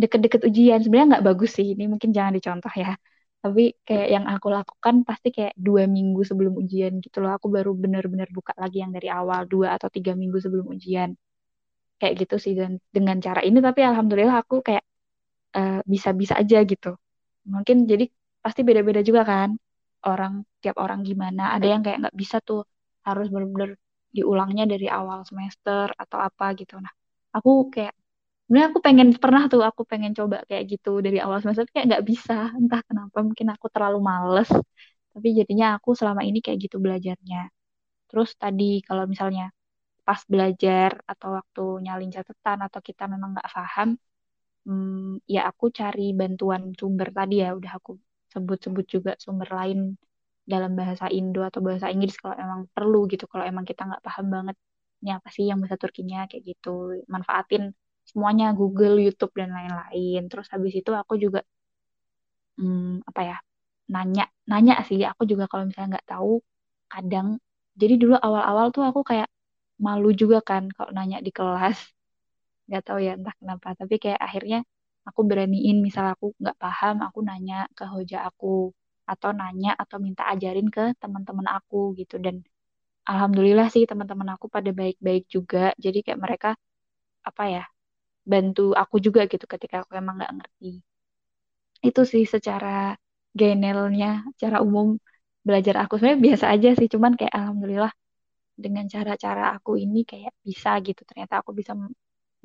[0.01, 0.79] deket-deket ujian.
[0.83, 2.91] Sebenarnya nggak bagus sih ini mungkin jangan dicontoh ya.
[3.41, 7.31] Tapi kayak yang aku lakukan pasti kayak dua minggu sebelum ujian gitu loh.
[7.37, 11.09] Aku baru benar-benar buka lagi yang dari awal dua atau tiga minggu sebelum ujian.
[11.99, 14.83] Kayak gitu sih dan dengan cara ini tapi alhamdulillah aku kayak
[15.57, 16.97] uh, bisa-bisa aja gitu.
[17.53, 18.05] Mungkin jadi
[18.43, 19.49] pasti beda-beda juga kan
[20.07, 21.41] orang tiap orang gimana.
[21.55, 22.65] Ada yang kayak nggak bisa tuh
[23.07, 23.71] harus benar-benar
[24.15, 26.73] diulangnya dari awal semester atau apa gitu.
[26.85, 26.93] Nah
[27.35, 27.93] aku kayak
[28.45, 32.05] sebenarnya aku pengen pernah tuh aku pengen coba kayak gitu dari awal semester kayak nggak
[32.11, 32.33] bisa.
[32.59, 34.49] Entah kenapa mungkin aku terlalu males.
[35.13, 37.39] Tapi jadinya aku selama ini kayak gitu belajarnya.
[38.09, 39.43] Terus tadi kalau misalnya
[40.07, 43.89] pas belajar atau waktu nyalin catatan atau kita memang nggak paham
[44.67, 47.49] hmm, ya aku cari bantuan sumber tadi ya.
[47.59, 47.91] Udah aku
[48.33, 49.79] sebut-sebut juga sumber lain
[50.53, 54.25] dalam bahasa Indo atau bahasa Inggris kalau emang perlu gitu kalau emang kita nggak paham
[54.35, 54.55] banget
[55.01, 56.69] ini apa sih yang bahasa Turkinya kayak gitu.
[57.13, 57.63] Manfaatin
[58.09, 60.21] semuanya Google YouTube dan lain-lain.
[60.29, 61.39] Terus habis itu aku juga
[62.57, 63.35] hmm, apa ya
[63.93, 64.99] nanya nanya sih.
[65.11, 66.31] Aku juga kalau misalnya nggak tahu
[66.93, 67.27] kadang
[67.81, 69.27] jadi dulu awal-awal tuh aku kayak
[69.85, 71.77] malu juga kan kalau nanya di kelas.
[72.67, 74.57] Nggak tahu ya entah kenapa tapi kayak akhirnya
[75.09, 78.47] aku beraniin misal aku nggak paham aku nanya ke hoja aku
[79.11, 82.15] atau nanya atau minta ajarin ke teman-teman aku gitu.
[82.25, 82.35] Dan
[83.11, 85.59] alhamdulillah sih teman-teman aku pada baik-baik juga.
[85.85, 86.49] Jadi kayak mereka
[87.29, 87.63] apa ya
[88.31, 90.67] bantu aku juga gitu ketika aku emang nggak ngerti.
[91.87, 92.67] Itu sih secara
[93.39, 94.87] generalnya secara umum
[95.47, 95.93] belajar aku.
[95.97, 97.93] Sebenarnya biasa aja sih cuman kayak alhamdulillah
[98.63, 101.01] dengan cara-cara aku ini kayak bisa gitu.
[101.09, 101.73] Ternyata aku bisa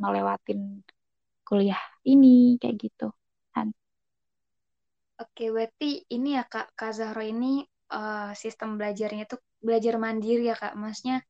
[0.02, 0.60] melewatin
[1.48, 1.80] kuliah
[2.12, 2.28] ini
[2.60, 3.04] kayak gitu
[5.16, 10.56] Oke, berarti ini ya Kak, Kak Zahro ini uh, sistem belajarnya itu belajar mandiri ya
[10.56, 11.24] Kak, maksudnya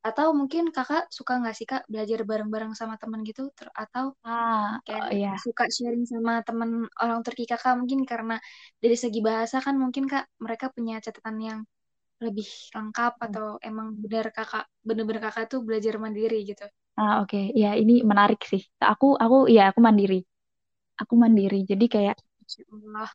[0.00, 3.52] atau mungkin kakak suka nggak sih kak belajar bareng-bareng sama teman gitu?
[3.52, 5.32] Ter atau ah, kayak oh, iya.
[5.36, 7.76] suka sharing sama teman orang Turki kakak?
[7.76, 8.40] Mungkin karena
[8.80, 11.60] dari segi bahasa kan mungkin kak mereka punya catatan yang
[12.20, 13.26] lebih lengkap hmm.
[13.28, 16.64] atau emang benar kakak bener-bener kakak tuh belajar mandiri gitu.
[16.96, 17.36] Ah oke.
[17.36, 17.44] Okay.
[17.52, 18.64] ya ini menarik sih.
[18.80, 20.24] Aku aku ya aku mandiri.
[20.96, 21.64] Aku mandiri.
[21.68, 22.16] Jadi kayak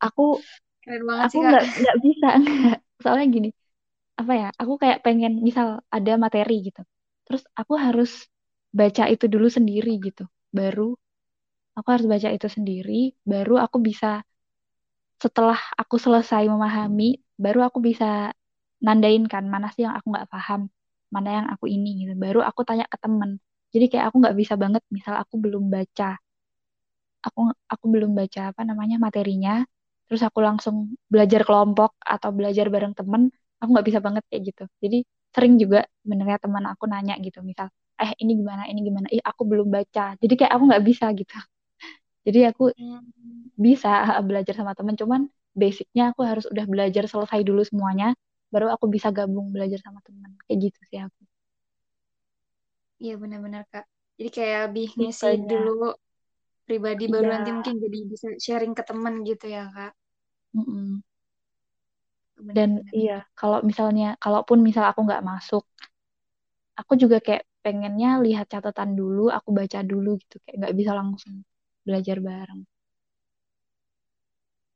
[0.06, 0.21] aku
[0.84, 2.78] keren banget aku sih nggak nggak bisa nggak.
[3.04, 3.50] Soalnya gini
[4.21, 6.82] apa ya aku kayak pengen misal ada materi gitu
[7.26, 8.12] terus aku harus
[8.80, 10.24] baca itu dulu sendiri gitu
[10.58, 10.84] baru
[11.78, 12.93] aku harus baca itu sendiri
[13.32, 14.08] baru aku bisa
[15.24, 18.32] setelah aku selesai memahami baru aku bisa
[18.86, 20.62] nandain kan mana sih yang aku nggak paham
[21.15, 23.32] mana yang aku ini gitu baru aku tanya ke temen.
[23.74, 26.15] Jadi kayak aku nggak bisa banget misal aku belum baca
[27.28, 27.40] aku
[27.74, 29.52] aku belum baca apa namanya materinya.
[30.08, 30.76] Terus aku langsung
[31.10, 33.22] belajar kelompok atau belajar bareng temen
[33.62, 34.64] aku nggak bisa banget kayak gitu.
[34.84, 34.98] Jadi
[35.36, 37.68] sering juga sebenarnya teman aku nanya gitu misal
[38.02, 39.08] eh ini gimana ini gimana?
[39.16, 40.16] Ih aku belum baca.
[40.22, 41.34] Jadi kayak aku nggak bisa gitu.
[42.28, 43.02] Jadi aku hmm.
[43.56, 43.90] bisa
[44.28, 45.22] belajar sama teman cuman
[45.56, 48.12] basicnya aku harus udah belajar selesai dulu semuanya
[48.54, 51.22] baru aku bisa gabung belajar sama teman kayak gitu sih aku.
[53.04, 53.86] Iya benar-benar kak.
[54.18, 55.92] Jadi kayak lebih ngisi dulu
[56.67, 57.34] pribadi baru ya.
[57.34, 59.91] nanti mungkin jadi bisa sharing ke teman gitu ya kak.
[60.54, 61.04] Mm -mm
[62.56, 65.63] dan iya kalau misalnya kalaupun misal aku nggak masuk
[66.80, 70.36] aku juga kayak pengennya lihat catatan dulu aku baca dulu gitu.
[70.43, 71.34] Kayak nggak bisa langsung
[71.86, 72.62] belajar bareng.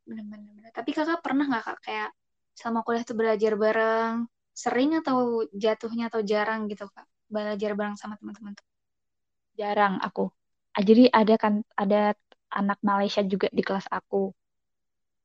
[0.09, 2.09] Benar-benar tapi kakak pernah nggak kak kayak
[2.61, 4.15] sama kuliah tuh belajar bareng?
[4.63, 5.17] Sering atau
[5.63, 7.05] jatuhnya atau jarang gitu kak?
[7.33, 8.65] Belajar bareng sama teman-teman tuh?
[9.59, 10.23] Jarang aku
[10.77, 12.13] jadi ada kan ada
[12.49, 14.33] anak Malaysia juga di kelas aku.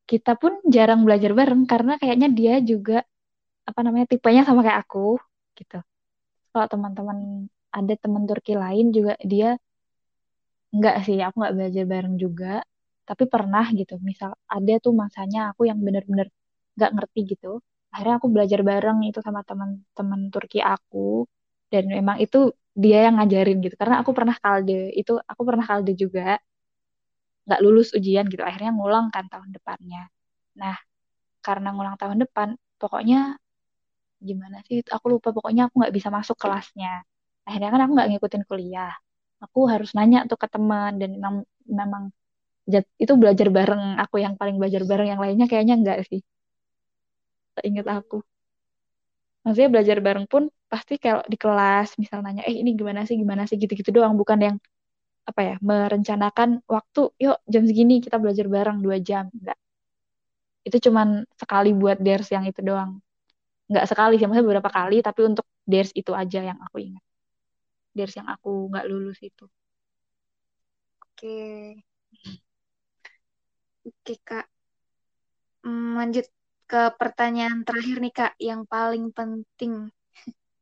[0.04, 3.00] Kita pun jarang belajar bareng karena kayaknya dia juga
[3.64, 5.16] apa namanya tipenya sama kayak aku
[5.56, 5.80] gitu.
[6.52, 7.18] Kalau teman-teman
[7.72, 9.56] ada teman Turki lain juga dia
[10.74, 12.52] enggak sih, aku nggak belajar bareng juga.
[13.08, 16.28] Tapi pernah gitu, misal ada tuh masanya aku yang bener-bener
[16.76, 17.60] nggak ngerti gitu.
[17.92, 21.28] Akhirnya aku belajar bareng itu sama teman-teman Turki aku
[21.72, 22.38] dan memang itu
[22.82, 23.74] dia yang ngajarin gitu.
[23.80, 26.38] Karena aku pernah kalde itu aku pernah kalde juga.
[27.46, 30.00] Nggak lulus ujian gitu akhirnya ngulang kan tahun depannya.
[30.60, 30.76] Nah
[31.46, 32.48] karena ngulang tahun depan
[32.80, 33.36] pokoknya
[34.28, 37.04] gimana sih aku lupa pokoknya aku nggak bisa masuk kelasnya.
[37.46, 38.92] Akhirnya kan aku nggak ngikutin kuliah.
[39.44, 41.36] Aku harus nanya tuh ke teman dan memang
[41.68, 42.04] memang
[43.04, 43.82] itu belajar bareng.
[44.04, 46.20] Aku yang paling belajar bareng yang lainnya kayaknya enggak sih.
[47.68, 48.16] Inget aku
[49.44, 53.42] maksudnya belajar bareng pun pasti kalau di kelas misal nanya eh ini gimana sih gimana
[53.48, 53.56] sih?
[53.62, 54.14] gitu-gitu doang.
[54.20, 54.56] Bukan yang
[55.30, 59.24] apa ya merencanakan waktu yuk jam segini kita belajar bareng dua jam.
[59.38, 59.58] Enggak
[60.68, 61.08] itu cuman
[61.40, 63.00] sekali buat ders yang itu doang.
[63.70, 67.04] Nggak sekali sih maksudnya beberapa kali tapi untuk ders itu aja yang aku ingat.
[67.96, 69.44] Ders yang aku nggak lulus itu.
[71.02, 71.34] Oke.
[73.86, 74.46] Oke kak.
[75.64, 76.26] Hmm, lanjut
[76.74, 79.94] ke pertanyaan terakhir nih Kak, yang paling penting.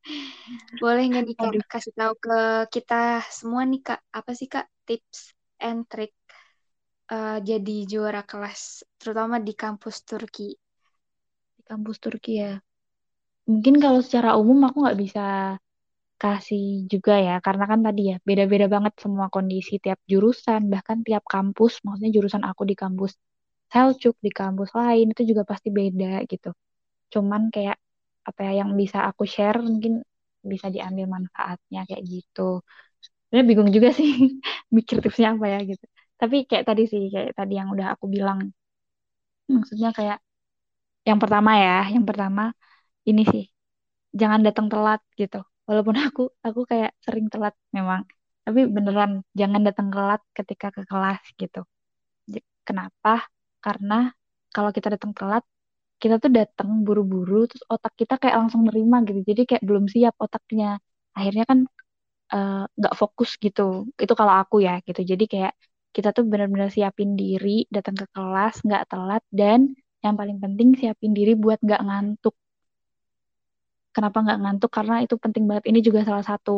[0.85, 1.65] Boleh nggak nih Kak Aduh.
[1.73, 6.13] kasih tahu ke kita semua nih Kak, apa sih Kak tips and trick
[7.09, 10.53] uh, jadi juara kelas, terutama di kampus Turki?
[11.57, 12.61] Di kampus Turki ya.
[13.49, 15.57] Mungkin kalau secara umum aku nggak bisa
[16.21, 21.25] kasih juga ya, karena kan tadi ya beda-beda banget semua kondisi tiap jurusan, bahkan tiap
[21.25, 23.17] kampus, maksudnya jurusan aku di kampus
[23.73, 26.49] Seljuk di kampus lain itu juga pasti beda gitu.
[27.15, 27.77] Cuman kayak
[28.29, 29.93] apa ya yang bisa aku share mungkin
[30.53, 32.41] bisa diambil manfaatnya kayak gitu.
[33.27, 34.11] Sebenarnya bingung juga sih
[34.77, 35.85] mikir tipsnya apa ya gitu.
[36.21, 38.41] Tapi kayak tadi sih kayak tadi yang udah aku bilang.
[39.55, 40.19] Maksudnya kayak
[41.09, 42.43] yang pertama ya, yang pertama
[43.11, 43.45] ini sih
[44.21, 45.39] jangan datang telat gitu.
[45.69, 48.03] Walaupun aku aku kayak sering telat memang,
[48.47, 51.61] tapi beneran jangan datang telat ketika ke kelas gitu.
[52.67, 53.27] Kenapa?
[53.67, 53.95] Karena
[54.55, 55.45] kalau kita datang telat
[56.03, 59.21] kita tuh datang buru-buru terus otak kita kayak langsung nerima gitu.
[59.31, 60.67] Jadi kayak belum siap otaknya.
[61.17, 61.59] Akhirnya kan
[62.35, 63.63] eh, nggak uh, fokus gitu.
[64.05, 65.01] Itu kalau aku ya gitu.
[65.13, 65.53] Jadi kayak
[65.97, 69.61] kita tuh benar-benar siapin diri datang ke kelas nggak telat dan
[70.05, 72.35] yang paling penting siapin diri buat nggak ngantuk.
[73.95, 74.71] Kenapa nggak ngantuk?
[74.77, 75.65] Karena itu penting banget.
[75.71, 76.53] Ini juga salah satu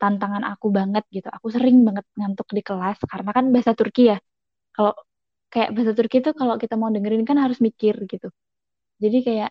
[0.00, 1.28] tantangan aku banget gitu.
[1.36, 4.16] Aku sering banget ngantuk di kelas karena kan bahasa Turki ya.
[4.76, 4.92] Kalau
[5.52, 8.28] kayak bahasa Turki itu kalau kita mau dengerin kan harus mikir gitu.
[9.02, 9.50] Jadi kayak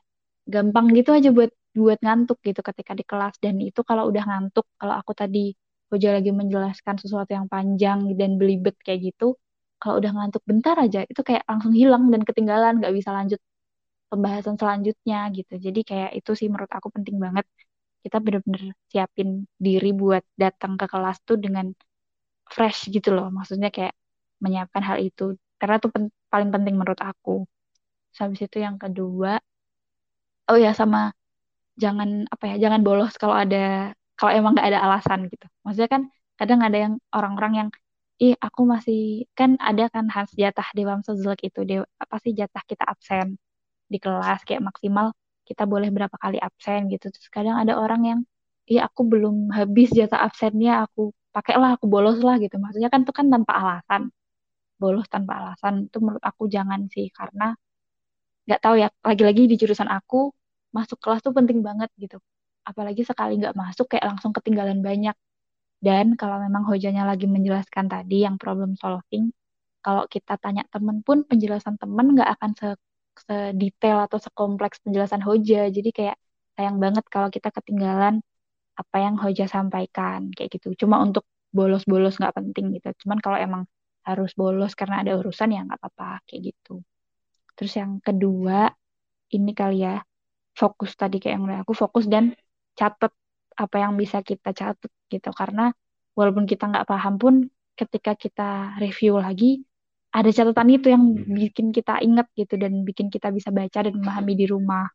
[0.53, 3.35] gampang gitu aja buat buat ngantuk gitu ketika di kelas.
[3.43, 5.53] Dan itu kalau udah ngantuk kalau aku tadi
[5.89, 9.25] Hoja lagi menjelaskan sesuatu yang panjang dan belibet kayak gitu
[9.81, 13.39] kalau udah ngantuk bentar aja itu kayak langsung hilang dan ketinggalan nggak bisa lanjut
[14.11, 15.53] pembahasan selanjutnya gitu.
[15.65, 17.45] Jadi kayak itu sih menurut aku penting banget.
[18.03, 19.29] Kita bener-bener siapin
[19.65, 21.65] diri buat datang ke kelas tuh dengan
[22.53, 23.27] fresh gitu loh.
[23.37, 23.93] Maksudnya kayak
[24.43, 25.23] menyiapkan hal itu
[25.59, 27.31] karena itu pen paling penting menurut aku.
[28.19, 29.39] Habis itu yang kedua
[30.49, 30.99] oh ya sama
[31.83, 33.57] jangan apa ya jangan bolos kalau ada
[34.19, 35.45] kalau emang nggak ada alasan gitu.
[35.63, 36.03] Maksudnya kan
[36.39, 37.69] kadang ada yang orang-orang yang
[38.23, 38.99] ih aku masih
[39.37, 43.27] kan ada kan harus jatah Dewan Sozlek itu dewa, apa sih jatah kita absen
[43.91, 45.07] di kelas kayak maksimal
[45.49, 47.05] kita boleh berapa kali absen gitu.
[47.13, 48.19] Terus kadang ada orang yang
[48.71, 51.01] iya aku belum habis jatah absennya aku
[51.35, 52.55] pakailah aku bolos lah gitu.
[52.63, 54.01] Maksudnya kan itu kan tanpa alasan
[54.81, 57.07] bolos tanpa alasan itu menurut aku jangan sih.
[57.17, 57.45] Karena
[58.45, 60.17] nggak tahu ya lagi-lagi di jurusan aku
[60.77, 62.17] masuk kelas tuh penting banget gitu.
[62.69, 65.15] Apalagi sekali nggak masuk kayak langsung ketinggalan banyak.
[65.87, 69.31] Dan kalau memang hojanya lagi menjelaskan tadi yang problem solving
[69.85, 72.67] kalau kita tanya temen pun penjelasan temen nggak akan se
[73.27, 75.67] sedetail atau sekompleks penjelasan hoja.
[75.71, 76.17] Jadi kayak
[76.55, 78.15] sayang banget kalau kita ketinggalan
[78.81, 80.67] apa yang hoja sampaikan kayak gitu.
[80.81, 81.23] Cuma untuk
[81.55, 82.89] bolos-bolos nggak penting gitu.
[83.05, 83.63] Cuman kalau emang
[84.07, 86.81] harus bolos karena ada urusan ya nggak apa-apa kayak gitu.
[87.55, 88.71] Terus yang kedua
[89.35, 89.99] ini kali ya
[90.55, 92.33] fokus tadi kayak yang udah aku fokus dan
[92.75, 93.11] catat
[93.59, 95.29] apa yang bisa kita catat gitu.
[95.35, 95.71] Karena
[96.15, 97.35] walaupun kita nggak paham pun
[97.75, 99.63] ketika kita review lagi
[100.09, 104.33] ada catatan itu yang bikin kita ingat gitu dan bikin kita bisa baca dan memahami
[104.39, 104.87] di rumah.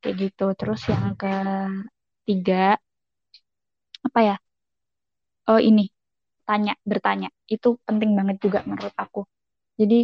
[0.00, 0.46] Kayak gitu.
[0.54, 2.76] Terus yang ketiga
[4.06, 4.36] apa ya
[5.50, 5.90] oh ini
[6.48, 7.28] tanya bertanya.
[7.54, 9.20] Itu penting banget juga menurut aku.
[9.80, 9.96] Jadi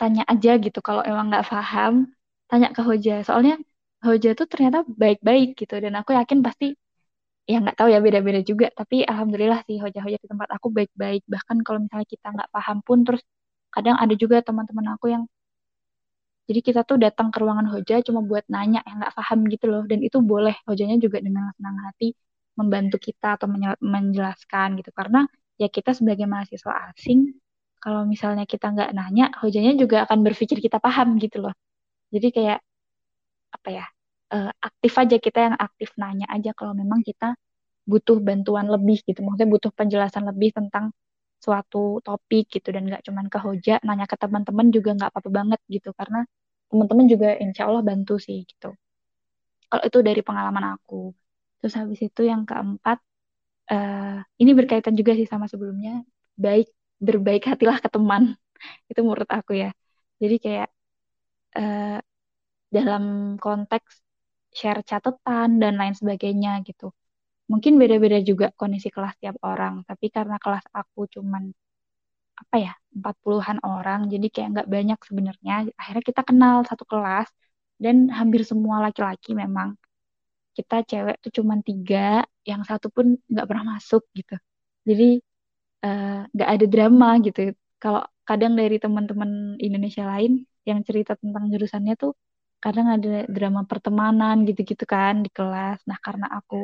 [0.00, 1.94] tanya aja gitu kalau emang nggak paham
[2.50, 3.12] tanya ke Hoja.
[3.26, 3.54] Soalnya
[4.06, 5.74] Hoja tuh ternyata baik-baik gitu.
[5.84, 6.66] Dan aku yakin pasti
[7.50, 8.66] ya nggak tahu ya beda-beda juga.
[8.80, 11.22] Tapi alhamdulillah sih hoja-hoja di tempat aku baik-baik.
[11.34, 13.22] Bahkan kalau misalnya kita nggak paham pun terus
[13.74, 15.24] kadang ada juga teman-teman aku yang
[16.48, 19.82] jadi kita tuh datang ke ruangan hoja cuma buat nanya yang nggak paham gitu loh.
[19.90, 22.12] Dan itu boleh hojanya juga dengan senang hati
[22.58, 23.46] membantu kita atau
[23.82, 24.90] menjelaskan gitu.
[24.94, 25.26] Karena
[25.58, 27.34] ya kita sebagai mahasiswa asing
[27.78, 31.54] kalau misalnya kita nggak nanya hojanya juga akan berpikir kita paham gitu loh.
[32.14, 32.58] Jadi kayak
[33.54, 33.86] apa ya
[34.34, 37.36] uh, aktif aja kita yang aktif nanya aja kalau memang kita
[37.84, 39.20] butuh bantuan lebih gitu.
[39.20, 40.90] Maksudnya butuh penjelasan lebih tentang
[41.44, 42.68] suatu topik gitu.
[42.72, 45.92] Dan nggak cuman ke hoja nanya ke teman-teman juga nggak apa-apa banget gitu.
[45.92, 46.24] Karena
[46.72, 48.72] teman-teman juga insya Allah bantu sih gitu.
[49.68, 51.12] Kalau itu dari pengalaman aku
[51.64, 53.00] terus habis itu yang keempat
[53.72, 56.04] uh, ini berkaitan juga sih sama sebelumnya
[56.36, 56.68] baik
[57.00, 58.36] berbaik hatilah ke teman.
[58.92, 59.72] Itu menurut aku ya.
[60.20, 60.68] Jadi kayak
[61.56, 61.98] uh,
[62.76, 63.04] dalam
[63.40, 63.92] konteks
[64.52, 66.92] share catatan dan lain sebagainya gitu.
[67.50, 71.48] Mungkin beda-beda juga kondisi kelas tiap orang tapi karena kelas aku cuman
[72.34, 75.54] apa ya empat puluhan orang jadi kayak nggak banyak sebenarnya.
[75.80, 77.28] Akhirnya kita kenal satu kelas
[77.80, 79.76] dan hampir semua laki-laki memang
[80.58, 81.98] kita cewek tuh cuman tiga
[82.50, 84.34] yang satu pun nggak pernah masuk gitu.
[84.88, 85.04] Jadi
[85.86, 87.40] eh, nggak uh, ada drama gitu.
[87.82, 89.30] Kalau kadang dari teman-teman
[89.66, 90.32] Indonesia lain
[90.68, 92.12] yang cerita tentang jurusannya tuh
[92.64, 95.78] kadang ada drama pertemanan gitu-gitu kan di kelas.
[95.90, 96.56] Nah karena aku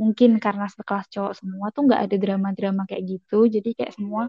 [0.00, 3.36] mungkin karena sekelas cowok semua tuh nggak ada drama-drama kayak gitu.
[3.54, 4.22] Jadi kayak semua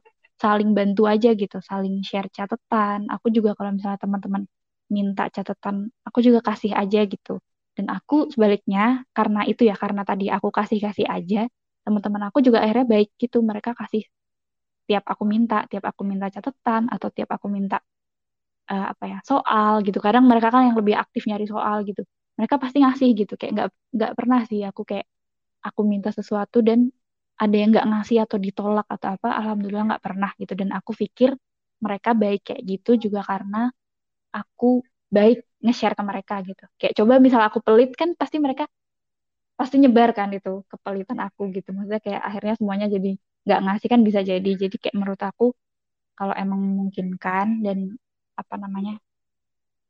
[0.44, 3.00] saling bantu aja gitu saling share catatan.
[3.16, 4.44] Aku juga kalau misalnya teman-teman
[4.92, 7.40] minta catatan aku juga kasih aja gitu
[7.78, 11.50] dan aku sebaliknya karena itu ya karena tadi aku kasih kasih aja
[11.84, 14.04] teman-teman aku juga akhirnya baik gitu mereka kasih
[14.88, 17.78] tiap aku minta tiap aku minta catatan atau tiap aku minta
[18.72, 20.00] uh, apa ya soal gitu.
[20.00, 22.02] Kadang mereka kan yang lebih aktif nyari soal gitu.
[22.40, 25.08] Mereka pasti ngasih gitu kayak nggak nggak pernah sih aku kayak
[25.64, 26.90] aku minta sesuatu dan
[27.40, 30.54] ada yang nggak ngasih atau ditolak atau apa alhamdulillah nggak pernah gitu.
[30.60, 31.36] Dan aku pikir
[31.84, 33.70] mereka baik kayak gitu juga karena
[34.34, 34.82] aku
[35.12, 38.64] baik nge-share ke mereka gitu kayak coba misal aku pelit kan pasti mereka
[39.60, 43.10] pasti nyebar kan itu kepelitan aku gitu maksudnya kayak akhirnya semuanya jadi
[43.46, 45.46] nggak ngasih kan bisa jadi jadi kayak menurut aku
[46.20, 47.78] kalau emang memungkinkan dan
[48.42, 48.94] apa namanya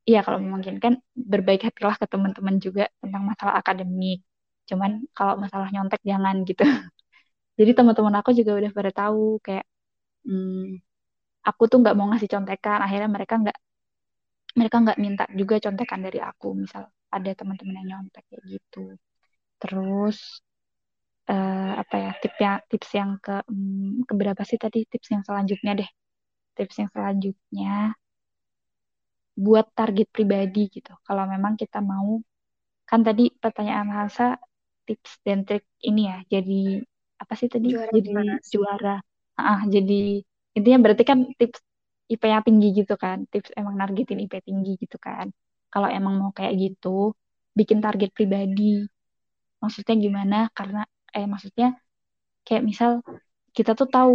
[0.08, 0.92] Iya kalau memungkinkan
[1.32, 4.18] berbaik hatilah ke teman-teman juga tentang masalah akademik.
[4.68, 6.62] Cuman kalau masalah nyontek jangan gitu.
[7.58, 9.64] Jadi teman-teman aku juga udah pada tahu kayak
[10.28, 10.80] hmm,
[11.48, 12.78] aku tuh nggak mau ngasih contekan.
[12.86, 13.58] Akhirnya mereka nggak
[14.58, 16.48] mereka nggak minta juga contekan dari aku.
[16.54, 18.98] Misal ada teman-teman yang nyontek kayak gitu.
[19.60, 20.18] Terus
[21.30, 25.90] uh, apa ya tipsnya tips yang ke hmm, keberapa sih tadi tips yang selanjutnya deh.
[26.54, 27.94] Tips yang selanjutnya
[29.34, 30.94] buat target pribadi gitu.
[31.02, 32.22] Kalau memang kita mau
[32.86, 34.38] kan tadi pertanyaan Hansa
[34.84, 36.84] tips dan trik ini ya jadi
[37.16, 38.10] apa sih tadi juara jadi
[38.52, 38.96] juara
[39.40, 40.20] ah jadi
[40.54, 41.58] intinya berarti kan tips
[42.12, 45.26] IP-nya tinggi gitu kan tips emang nargetin IP tinggi gitu kan.
[45.72, 46.88] Kalau emang mau kayak gitu
[47.58, 48.84] bikin target pribadi.
[49.62, 50.36] Maksudnya gimana?
[50.58, 50.80] Karena
[51.16, 51.66] eh maksudnya
[52.46, 52.90] kayak misal
[53.56, 54.14] kita tuh tahu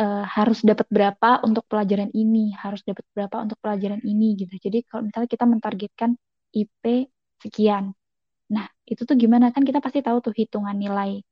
[0.00, 4.54] uh, harus dapat berapa untuk pelajaran ini harus dapat berapa untuk pelajaran ini gitu.
[4.60, 6.10] Jadi kalau misalnya kita mentargetkan
[6.56, 6.84] IP
[7.42, 7.92] sekian.
[8.54, 9.50] Nah itu tuh gimana?
[9.54, 11.22] Kan kita pasti tahu tuh hitungan nilai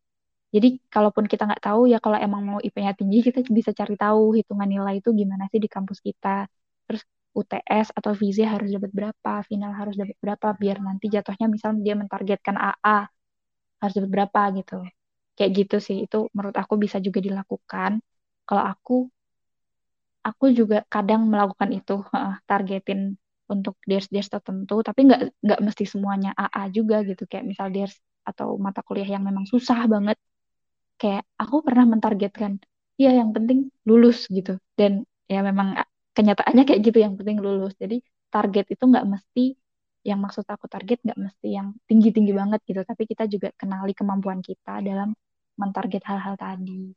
[0.55, 4.21] jadi kalaupun kita nggak tahu ya kalau emang mau IP-nya tinggi kita bisa cari tahu
[4.39, 6.47] hitungan nilai itu gimana sih di kampus kita.
[6.87, 7.03] Terus
[7.39, 11.95] UTS atau visa harus dapat berapa final harus dapat berapa biar nanti jatuhnya misal dia
[11.99, 12.99] mentargetkan AA
[13.83, 14.75] harus dapat berapa gitu.
[15.37, 17.93] Kayak gitu sih itu menurut aku bisa juga dilakukan.
[18.47, 18.95] Kalau aku
[20.29, 21.93] aku juga kadang melakukan itu
[22.49, 23.01] targetin
[23.53, 27.23] untuk ders-ders tertentu tapi nggak nggak mesti semuanya AA juga gitu.
[27.31, 30.17] Kayak misal ders atau mata kuliah yang memang susah banget
[31.05, 32.53] kayak aku pernah mentargetkan
[33.03, 34.57] ya yang penting lulus gitu.
[34.79, 35.77] Dan ya memang
[36.17, 37.77] kenyataannya kayak gitu yang penting lulus.
[37.83, 38.01] Jadi
[38.33, 39.53] target itu nggak mesti
[40.09, 42.81] yang maksud aku target nggak mesti yang tinggi-tinggi banget gitu.
[42.89, 45.13] Tapi kita juga kenali kemampuan kita dalam
[45.61, 46.97] mentarget hal-hal tadi.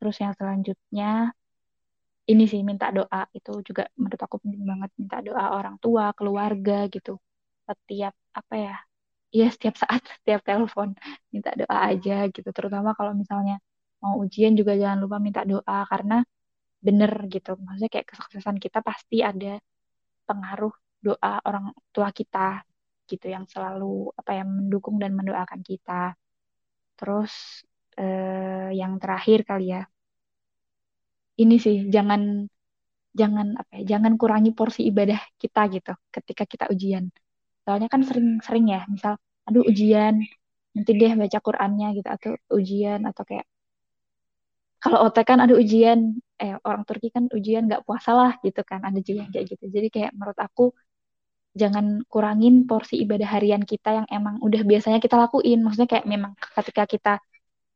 [0.00, 1.36] Terus yang selanjutnya
[2.30, 3.20] ini sih minta doa.
[3.36, 7.20] Itu juga menurut aku penting banget minta doa orang tua keluarga gitu.
[7.68, 8.74] Setiap apa ya
[9.38, 10.88] ya setiap saat setiap telepon.
[11.32, 12.48] Minta doa aja gitu.
[12.56, 13.54] Terutama kalau misalnya
[14.02, 16.14] mau ujian juga jangan lupa minta doa karena
[16.86, 17.50] bener gitu.
[17.64, 19.58] Maksudnya kayak kesuksesan kita pasti ada
[20.28, 20.72] pengaruh
[21.06, 21.64] doa orang
[21.94, 22.62] tua kita
[23.10, 26.14] gitu yang selalu apa ya mendukung dan mendoakan kita.
[26.98, 27.32] Terus
[28.00, 29.82] eh, yang terakhir kali ya.
[31.42, 32.20] Ini sih jangan
[33.20, 37.04] jangan apa ya jangan kurangi porsi ibadah kita gitu ketika kita ujian
[37.70, 39.14] soalnya kan sering-sering ya misal
[39.46, 40.14] aduh ujian
[40.74, 43.46] nanti deh baca Qurannya gitu atau ujian atau kayak
[44.82, 45.98] kalau OT kan ada ujian
[46.40, 49.64] eh orang Turki kan ujian nggak puasa lah gitu kan ada juga kayak gitu.
[49.76, 50.62] Jadi kayak menurut aku
[51.60, 55.58] jangan kurangin porsi ibadah harian kita yang emang udah biasanya kita lakuin.
[55.64, 57.10] Maksudnya kayak memang ketika kita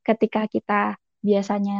[0.08, 0.74] ketika kita
[1.28, 1.74] biasanya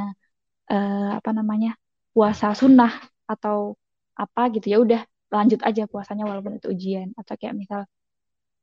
[0.73, 1.71] eh, apa namanya
[2.15, 2.93] puasa sunnah
[3.33, 3.77] atau
[4.23, 5.01] apa gitu ya udah
[5.35, 7.09] lanjut aja puasanya walaupun itu ujian.
[7.21, 7.83] Atau kayak misal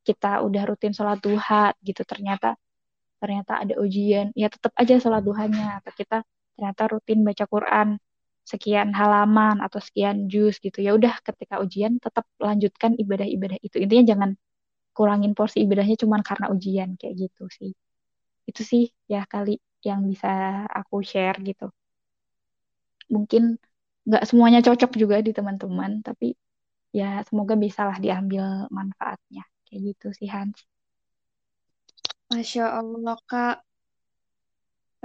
[0.08, 2.58] kita udah rutin sholat duha gitu ternyata
[3.22, 4.34] ternyata ada ujian.
[4.34, 5.80] Ya tetap aja sholat duhanya.
[5.82, 6.26] Atau kita
[6.58, 7.88] ternyata rutin baca Quran
[8.42, 10.82] sekian halaman atau sekian juz gitu.
[10.82, 13.78] Ya udah ketika ujian tetap lanjutkan ibadah-ibadah itu.
[13.78, 14.32] Intinya jangan
[14.98, 17.72] kurangin porsi ibadahnya cuma karena ujian kayak gitu sih.
[18.50, 21.70] Itu sih ya kali yang bisa aku share gitu.
[23.14, 23.62] Mungkin
[24.08, 26.34] nggak semuanya cocok juga di teman-teman tapi
[26.90, 30.60] ya semoga bisa lah diambil manfaatnya kayak gitu sih Hans
[32.30, 33.58] Masya Allah, Kak.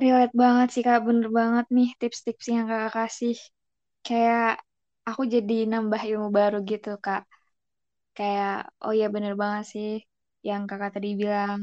[0.03, 0.99] Relate banget sih, Kak.
[1.09, 3.37] Bener banget nih tips-tips yang Kakak kasih.
[4.07, 4.45] Kayak
[5.09, 7.23] aku jadi nambah ilmu baru gitu, Kak.
[8.17, 8.53] Kayak,
[8.85, 9.89] oh iya bener banget sih
[10.49, 11.61] yang Kakak tadi bilang.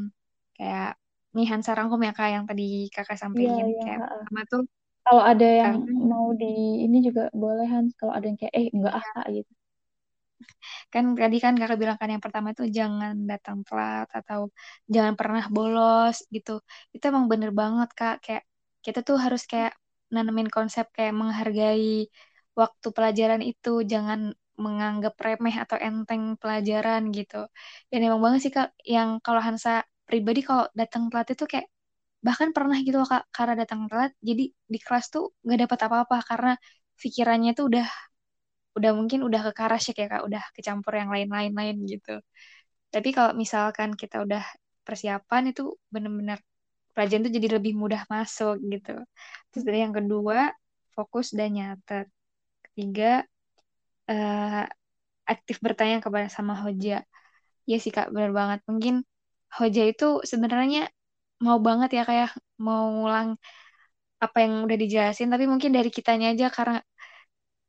[0.57, 0.87] Kayak,
[1.35, 2.63] nih Hansa rangkum ya, Kak, yang tadi
[2.95, 3.67] Kakak iya sampaikan.
[3.71, 4.61] iya Kayak, pertama tuh,
[5.05, 6.45] kalau ada yang kan, mau di
[6.85, 9.51] ini juga boleh Hans kalau ada yang kayak eh enggak ah Kak, gitu
[10.93, 14.39] kan tadi kan Kakak bilang kan yang pertama tuh jangan datang telat atau
[14.93, 16.51] jangan pernah bolos gitu.
[16.95, 18.15] Itu emang bener banget, Kak.
[18.23, 18.43] Kayak,
[18.85, 19.71] kita tuh harus kayak
[20.13, 22.07] nanemin konsep kayak menghargai
[22.59, 24.19] waktu pelajaran itu, jangan
[24.63, 27.35] menganggap remeh atau enteng pelajaran gitu.
[27.89, 31.67] Dan emang banget sih Kak, yang kalau Hansa pribadi kalau datang telat itu kayak
[32.27, 36.51] bahkan pernah gitu Kak, karena datang telat jadi di kelas tuh gak dapat apa-apa karena
[37.01, 37.87] pikirannya tuh udah
[38.77, 42.11] udah mungkin udah ke karasyek ya Kak, udah kecampur yang lain-lain-lain gitu.
[42.93, 44.43] Tapi kalau misalkan kita udah
[44.87, 45.61] persiapan itu
[45.93, 46.39] bener-bener
[46.93, 48.91] pelajaran tuh jadi lebih mudah masuk gitu.
[49.51, 50.51] Terus dari yang kedua,
[50.95, 52.07] fokus dan nyatet.
[52.65, 53.25] Ketiga,
[54.11, 54.63] eh,
[55.33, 56.93] aktif bertanya kepada sama Hoja.
[57.67, 58.59] Iya sih Kak, bener banget.
[58.69, 58.95] Mungkin
[59.57, 60.79] Hoja itu sebenarnya
[61.45, 62.29] mau banget ya kayak
[62.65, 63.29] mau ngulang
[64.25, 66.77] apa yang udah dijelasin, tapi mungkin dari kitanya aja karena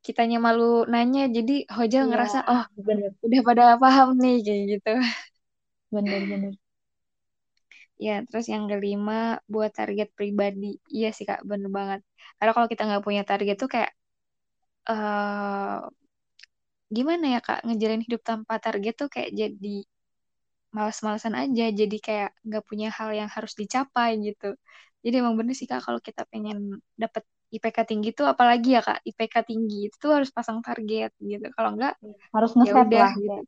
[0.05, 4.89] kitanya malu nanya, jadi Hoja iya ngerasa, oh bener udah pada paham nih, kayak gitu.
[5.91, 6.55] bener bener
[8.05, 9.13] Ya, terus yang kelima,
[9.53, 10.65] buat target pribadi.
[10.95, 11.99] Iya sih Kak, bener banget.
[12.37, 13.91] Karena kalau kita nggak punya target tuh kayak,
[14.89, 15.79] eh
[16.95, 19.75] gimana ya Kak, ngejalin hidup tanpa target tuh kayak jadi
[20.75, 21.65] malas-malasan aja.
[21.79, 24.45] Jadi kayak nggak punya hal yang harus dicapai gitu.
[25.03, 26.57] Jadi emang bener sih Kak, kalau kita pengen
[27.01, 27.23] dapet
[27.55, 31.45] IPK tinggi tuh apalagi ya Kak, IPK tinggi itu tuh harus pasang target gitu.
[31.55, 31.93] Kalau enggak,
[32.33, 33.39] harus ya ngeset udah lah gitu.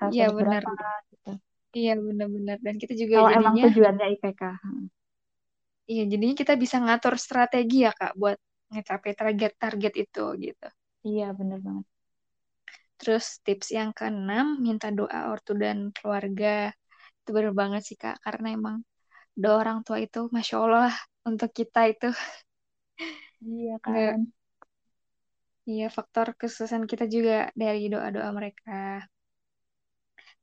[0.00, 0.70] harus Iya berapa
[1.12, 1.30] gitu
[1.78, 2.56] Iya bener-bener.
[2.66, 4.86] Dan kita juga kalau emang jadinya, tujuannya IPK Hmm.
[5.92, 8.36] iya jadinya kita bisa ngatur strategi ya Kak, buat
[8.72, 10.66] ngecapai target-target itu gitu.
[11.08, 11.86] iya bener banget
[13.00, 16.70] Terus tips yang keenam, minta doa ortu dan keluarga.
[17.22, 18.76] Itu bener banget sih Kak, karena emang
[19.42, 20.96] doa orang tua itu, Masya Allah lah,
[21.30, 22.06] untuk kita itu
[23.48, 24.18] iya kan
[25.70, 28.72] iya faktor kesuksesan kita juga dari doa-doa mereka.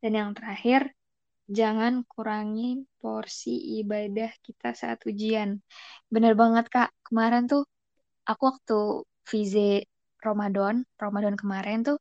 [0.02, 0.82] Dan yang terakhir,
[1.58, 5.50] jangan kurangi porsi ibadah kita saat ujian.
[6.14, 7.64] Bener banget Kak, kemarin tuh
[8.30, 8.80] aku waktu
[9.30, 9.86] vize
[10.26, 11.98] Ramadan, Ramadan kemarin tuh,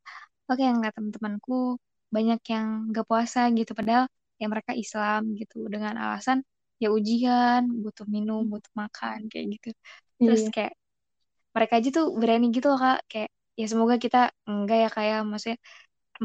[0.48, 1.76] oke yang teman-temanku
[2.14, 4.05] banyak yang gak puasa gitu, padahal
[4.40, 6.38] ya mereka Islam gitu, dengan alasan
[6.82, 9.68] ya ujian, butuh minum, butuh makan, kayak gitu.
[10.24, 10.74] Terus iya kayak
[11.55, 13.30] mereka aja tuh berani gitu loh Kak, kayak
[13.61, 14.18] ya semoga kita
[14.51, 15.59] enggak ya kayak maksudnya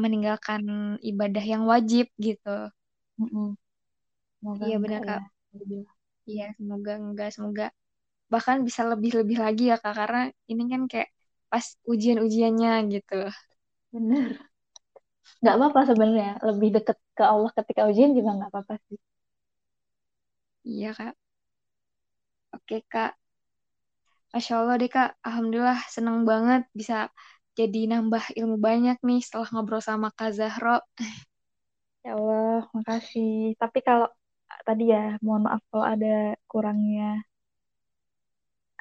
[0.02, 0.62] meninggalkan
[1.10, 2.48] ibadah yang wajib gitu.
[4.64, 5.20] Iya benar ya Kak.
[5.52, 5.94] Alhamdulillah.
[6.30, 7.64] Iya semoga enggak, semoga
[8.32, 10.18] bahkan bisa lebih-lebih lagi ya Kak, karena
[10.52, 11.10] ini kan kayak
[11.52, 13.14] pas ujian-ujiannya gitu.
[13.92, 14.48] bener
[15.40, 18.98] nggak apa-apa sebenarnya lebih deket ke Allah ketika ujian juga nggak apa-apa sih
[20.64, 21.16] Iya Kak.
[22.54, 23.12] Oke Kak.
[24.34, 25.08] Masya Allah deh Kak.
[25.26, 26.94] Alhamdulillah seneng banget bisa
[27.58, 30.76] jadi nambah ilmu banyak nih setelah ngobrol sama Kak Zahro.
[32.04, 33.28] ya Allah makasih
[33.60, 34.06] tapi kalau
[34.66, 36.06] tadi ya mohon maaf kalau ada
[36.50, 37.02] kurangnya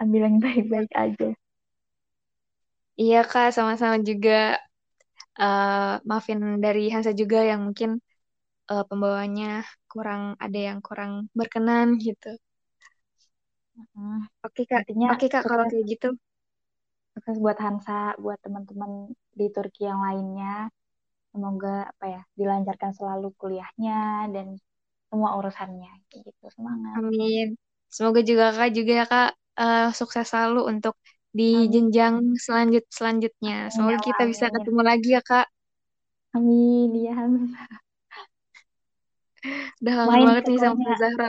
[0.01, 1.29] ambil yang baik-baik aja
[3.01, 4.31] Iya Kak, sama-sama juga.
[5.41, 7.89] eh maafin dari Hansa juga yang mungkin
[8.71, 9.45] eh, pembawanya
[9.91, 12.27] kurang ada yang kurang berkenan gitu.
[13.75, 14.83] Hmm, Oke Kak.
[14.83, 16.07] intinya Oke Kak, kalau kayak gitu.
[17.13, 18.91] sukses buat Hansa buat teman-teman
[19.39, 20.53] di Turki yang lainnya
[21.31, 23.97] semoga apa ya dilancarkan selalu kuliahnya
[24.35, 24.47] dan
[25.09, 27.45] semua urusannya gitu semangat Amin.
[27.95, 29.27] Semoga juga Kak juga ya Kak
[29.61, 30.93] uh, sukses selalu untuk
[31.37, 31.73] di Amin.
[31.73, 32.15] jenjang
[32.45, 33.55] selanjut selanjutnya.
[33.73, 34.55] Amin, Semoga ya kita bisa amin.
[34.55, 35.45] ketemu lagi ya Kak.
[36.35, 37.67] Amin ya Hamza.
[39.81, 41.25] Udah Main banget nih sama Zahra.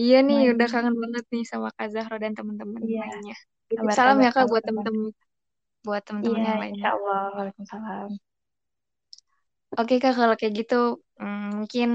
[0.00, 0.52] Iya nih, Main.
[0.56, 3.04] udah kangen banget nih sama Kak Zahra dan teman-teman Iya.
[3.04, 3.36] lainnya.
[3.92, 4.82] Salam ya Kak buat teman.
[4.88, 5.12] teman-teman
[5.84, 6.88] buat teman-teman Iya, yang insya lainnya.
[6.96, 7.22] Allah.
[7.36, 8.08] Waalaikumsalam.
[9.78, 10.80] Oke Kak, kalau kayak gitu
[11.20, 11.88] hmm, mungkin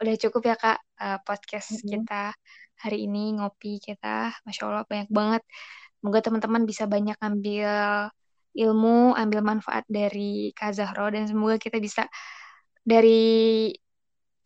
[0.00, 1.90] udah cukup ya Kak uh, podcast Mm-mm.
[2.06, 2.32] kita
[2.78, 4.32] hari ini ngopi kita.
[4.46, 5.42] Masya Allah banyak banget.
[5.98, 7.70] Semoga teman-teman bisa banyak ambil
[8.52, 12.06] ilmu, ambil manfaat dari Kak Zahro dan semoga kita bisa
[12.82, 13.70] dari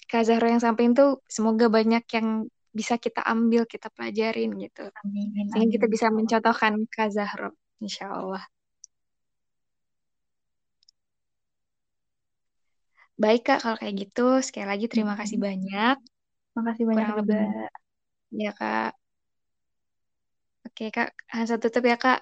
[0.07, 2.29] Kak Zahro yang sampaikan tuh semoga banyak yang
[2.77, 4.85] bisa kita ambil, kita pelajarin gitu.
[5.01, 5.49] Amin.
[5.49, 8.45] Sehingga kita bisa mencontohkan Kak Zahro, insya Allah.
[13.17, 15.21] Baik Kak, kalau kayak gitu sekali lagi terima Mm-mm.
[15.25, 15.97] kasih banyak.
[16.53, 17.21] Makasih banyak Kurang juga.
[17.25, 17.45] lebih
[18.37, 18.93] ya Kak.
[20.69, 22.21] Oke Kak, Hansa tutup ya Kak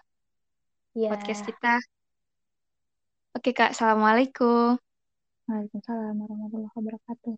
[0.94, 1.10] Iya.
[1.10, 1.74] podcast kita.
[3.34, 4.78] Oke Kak, Assalamualaikum.
[5.50, 7.34] Waalaikumsalam warahmatullahi wabarakatuh.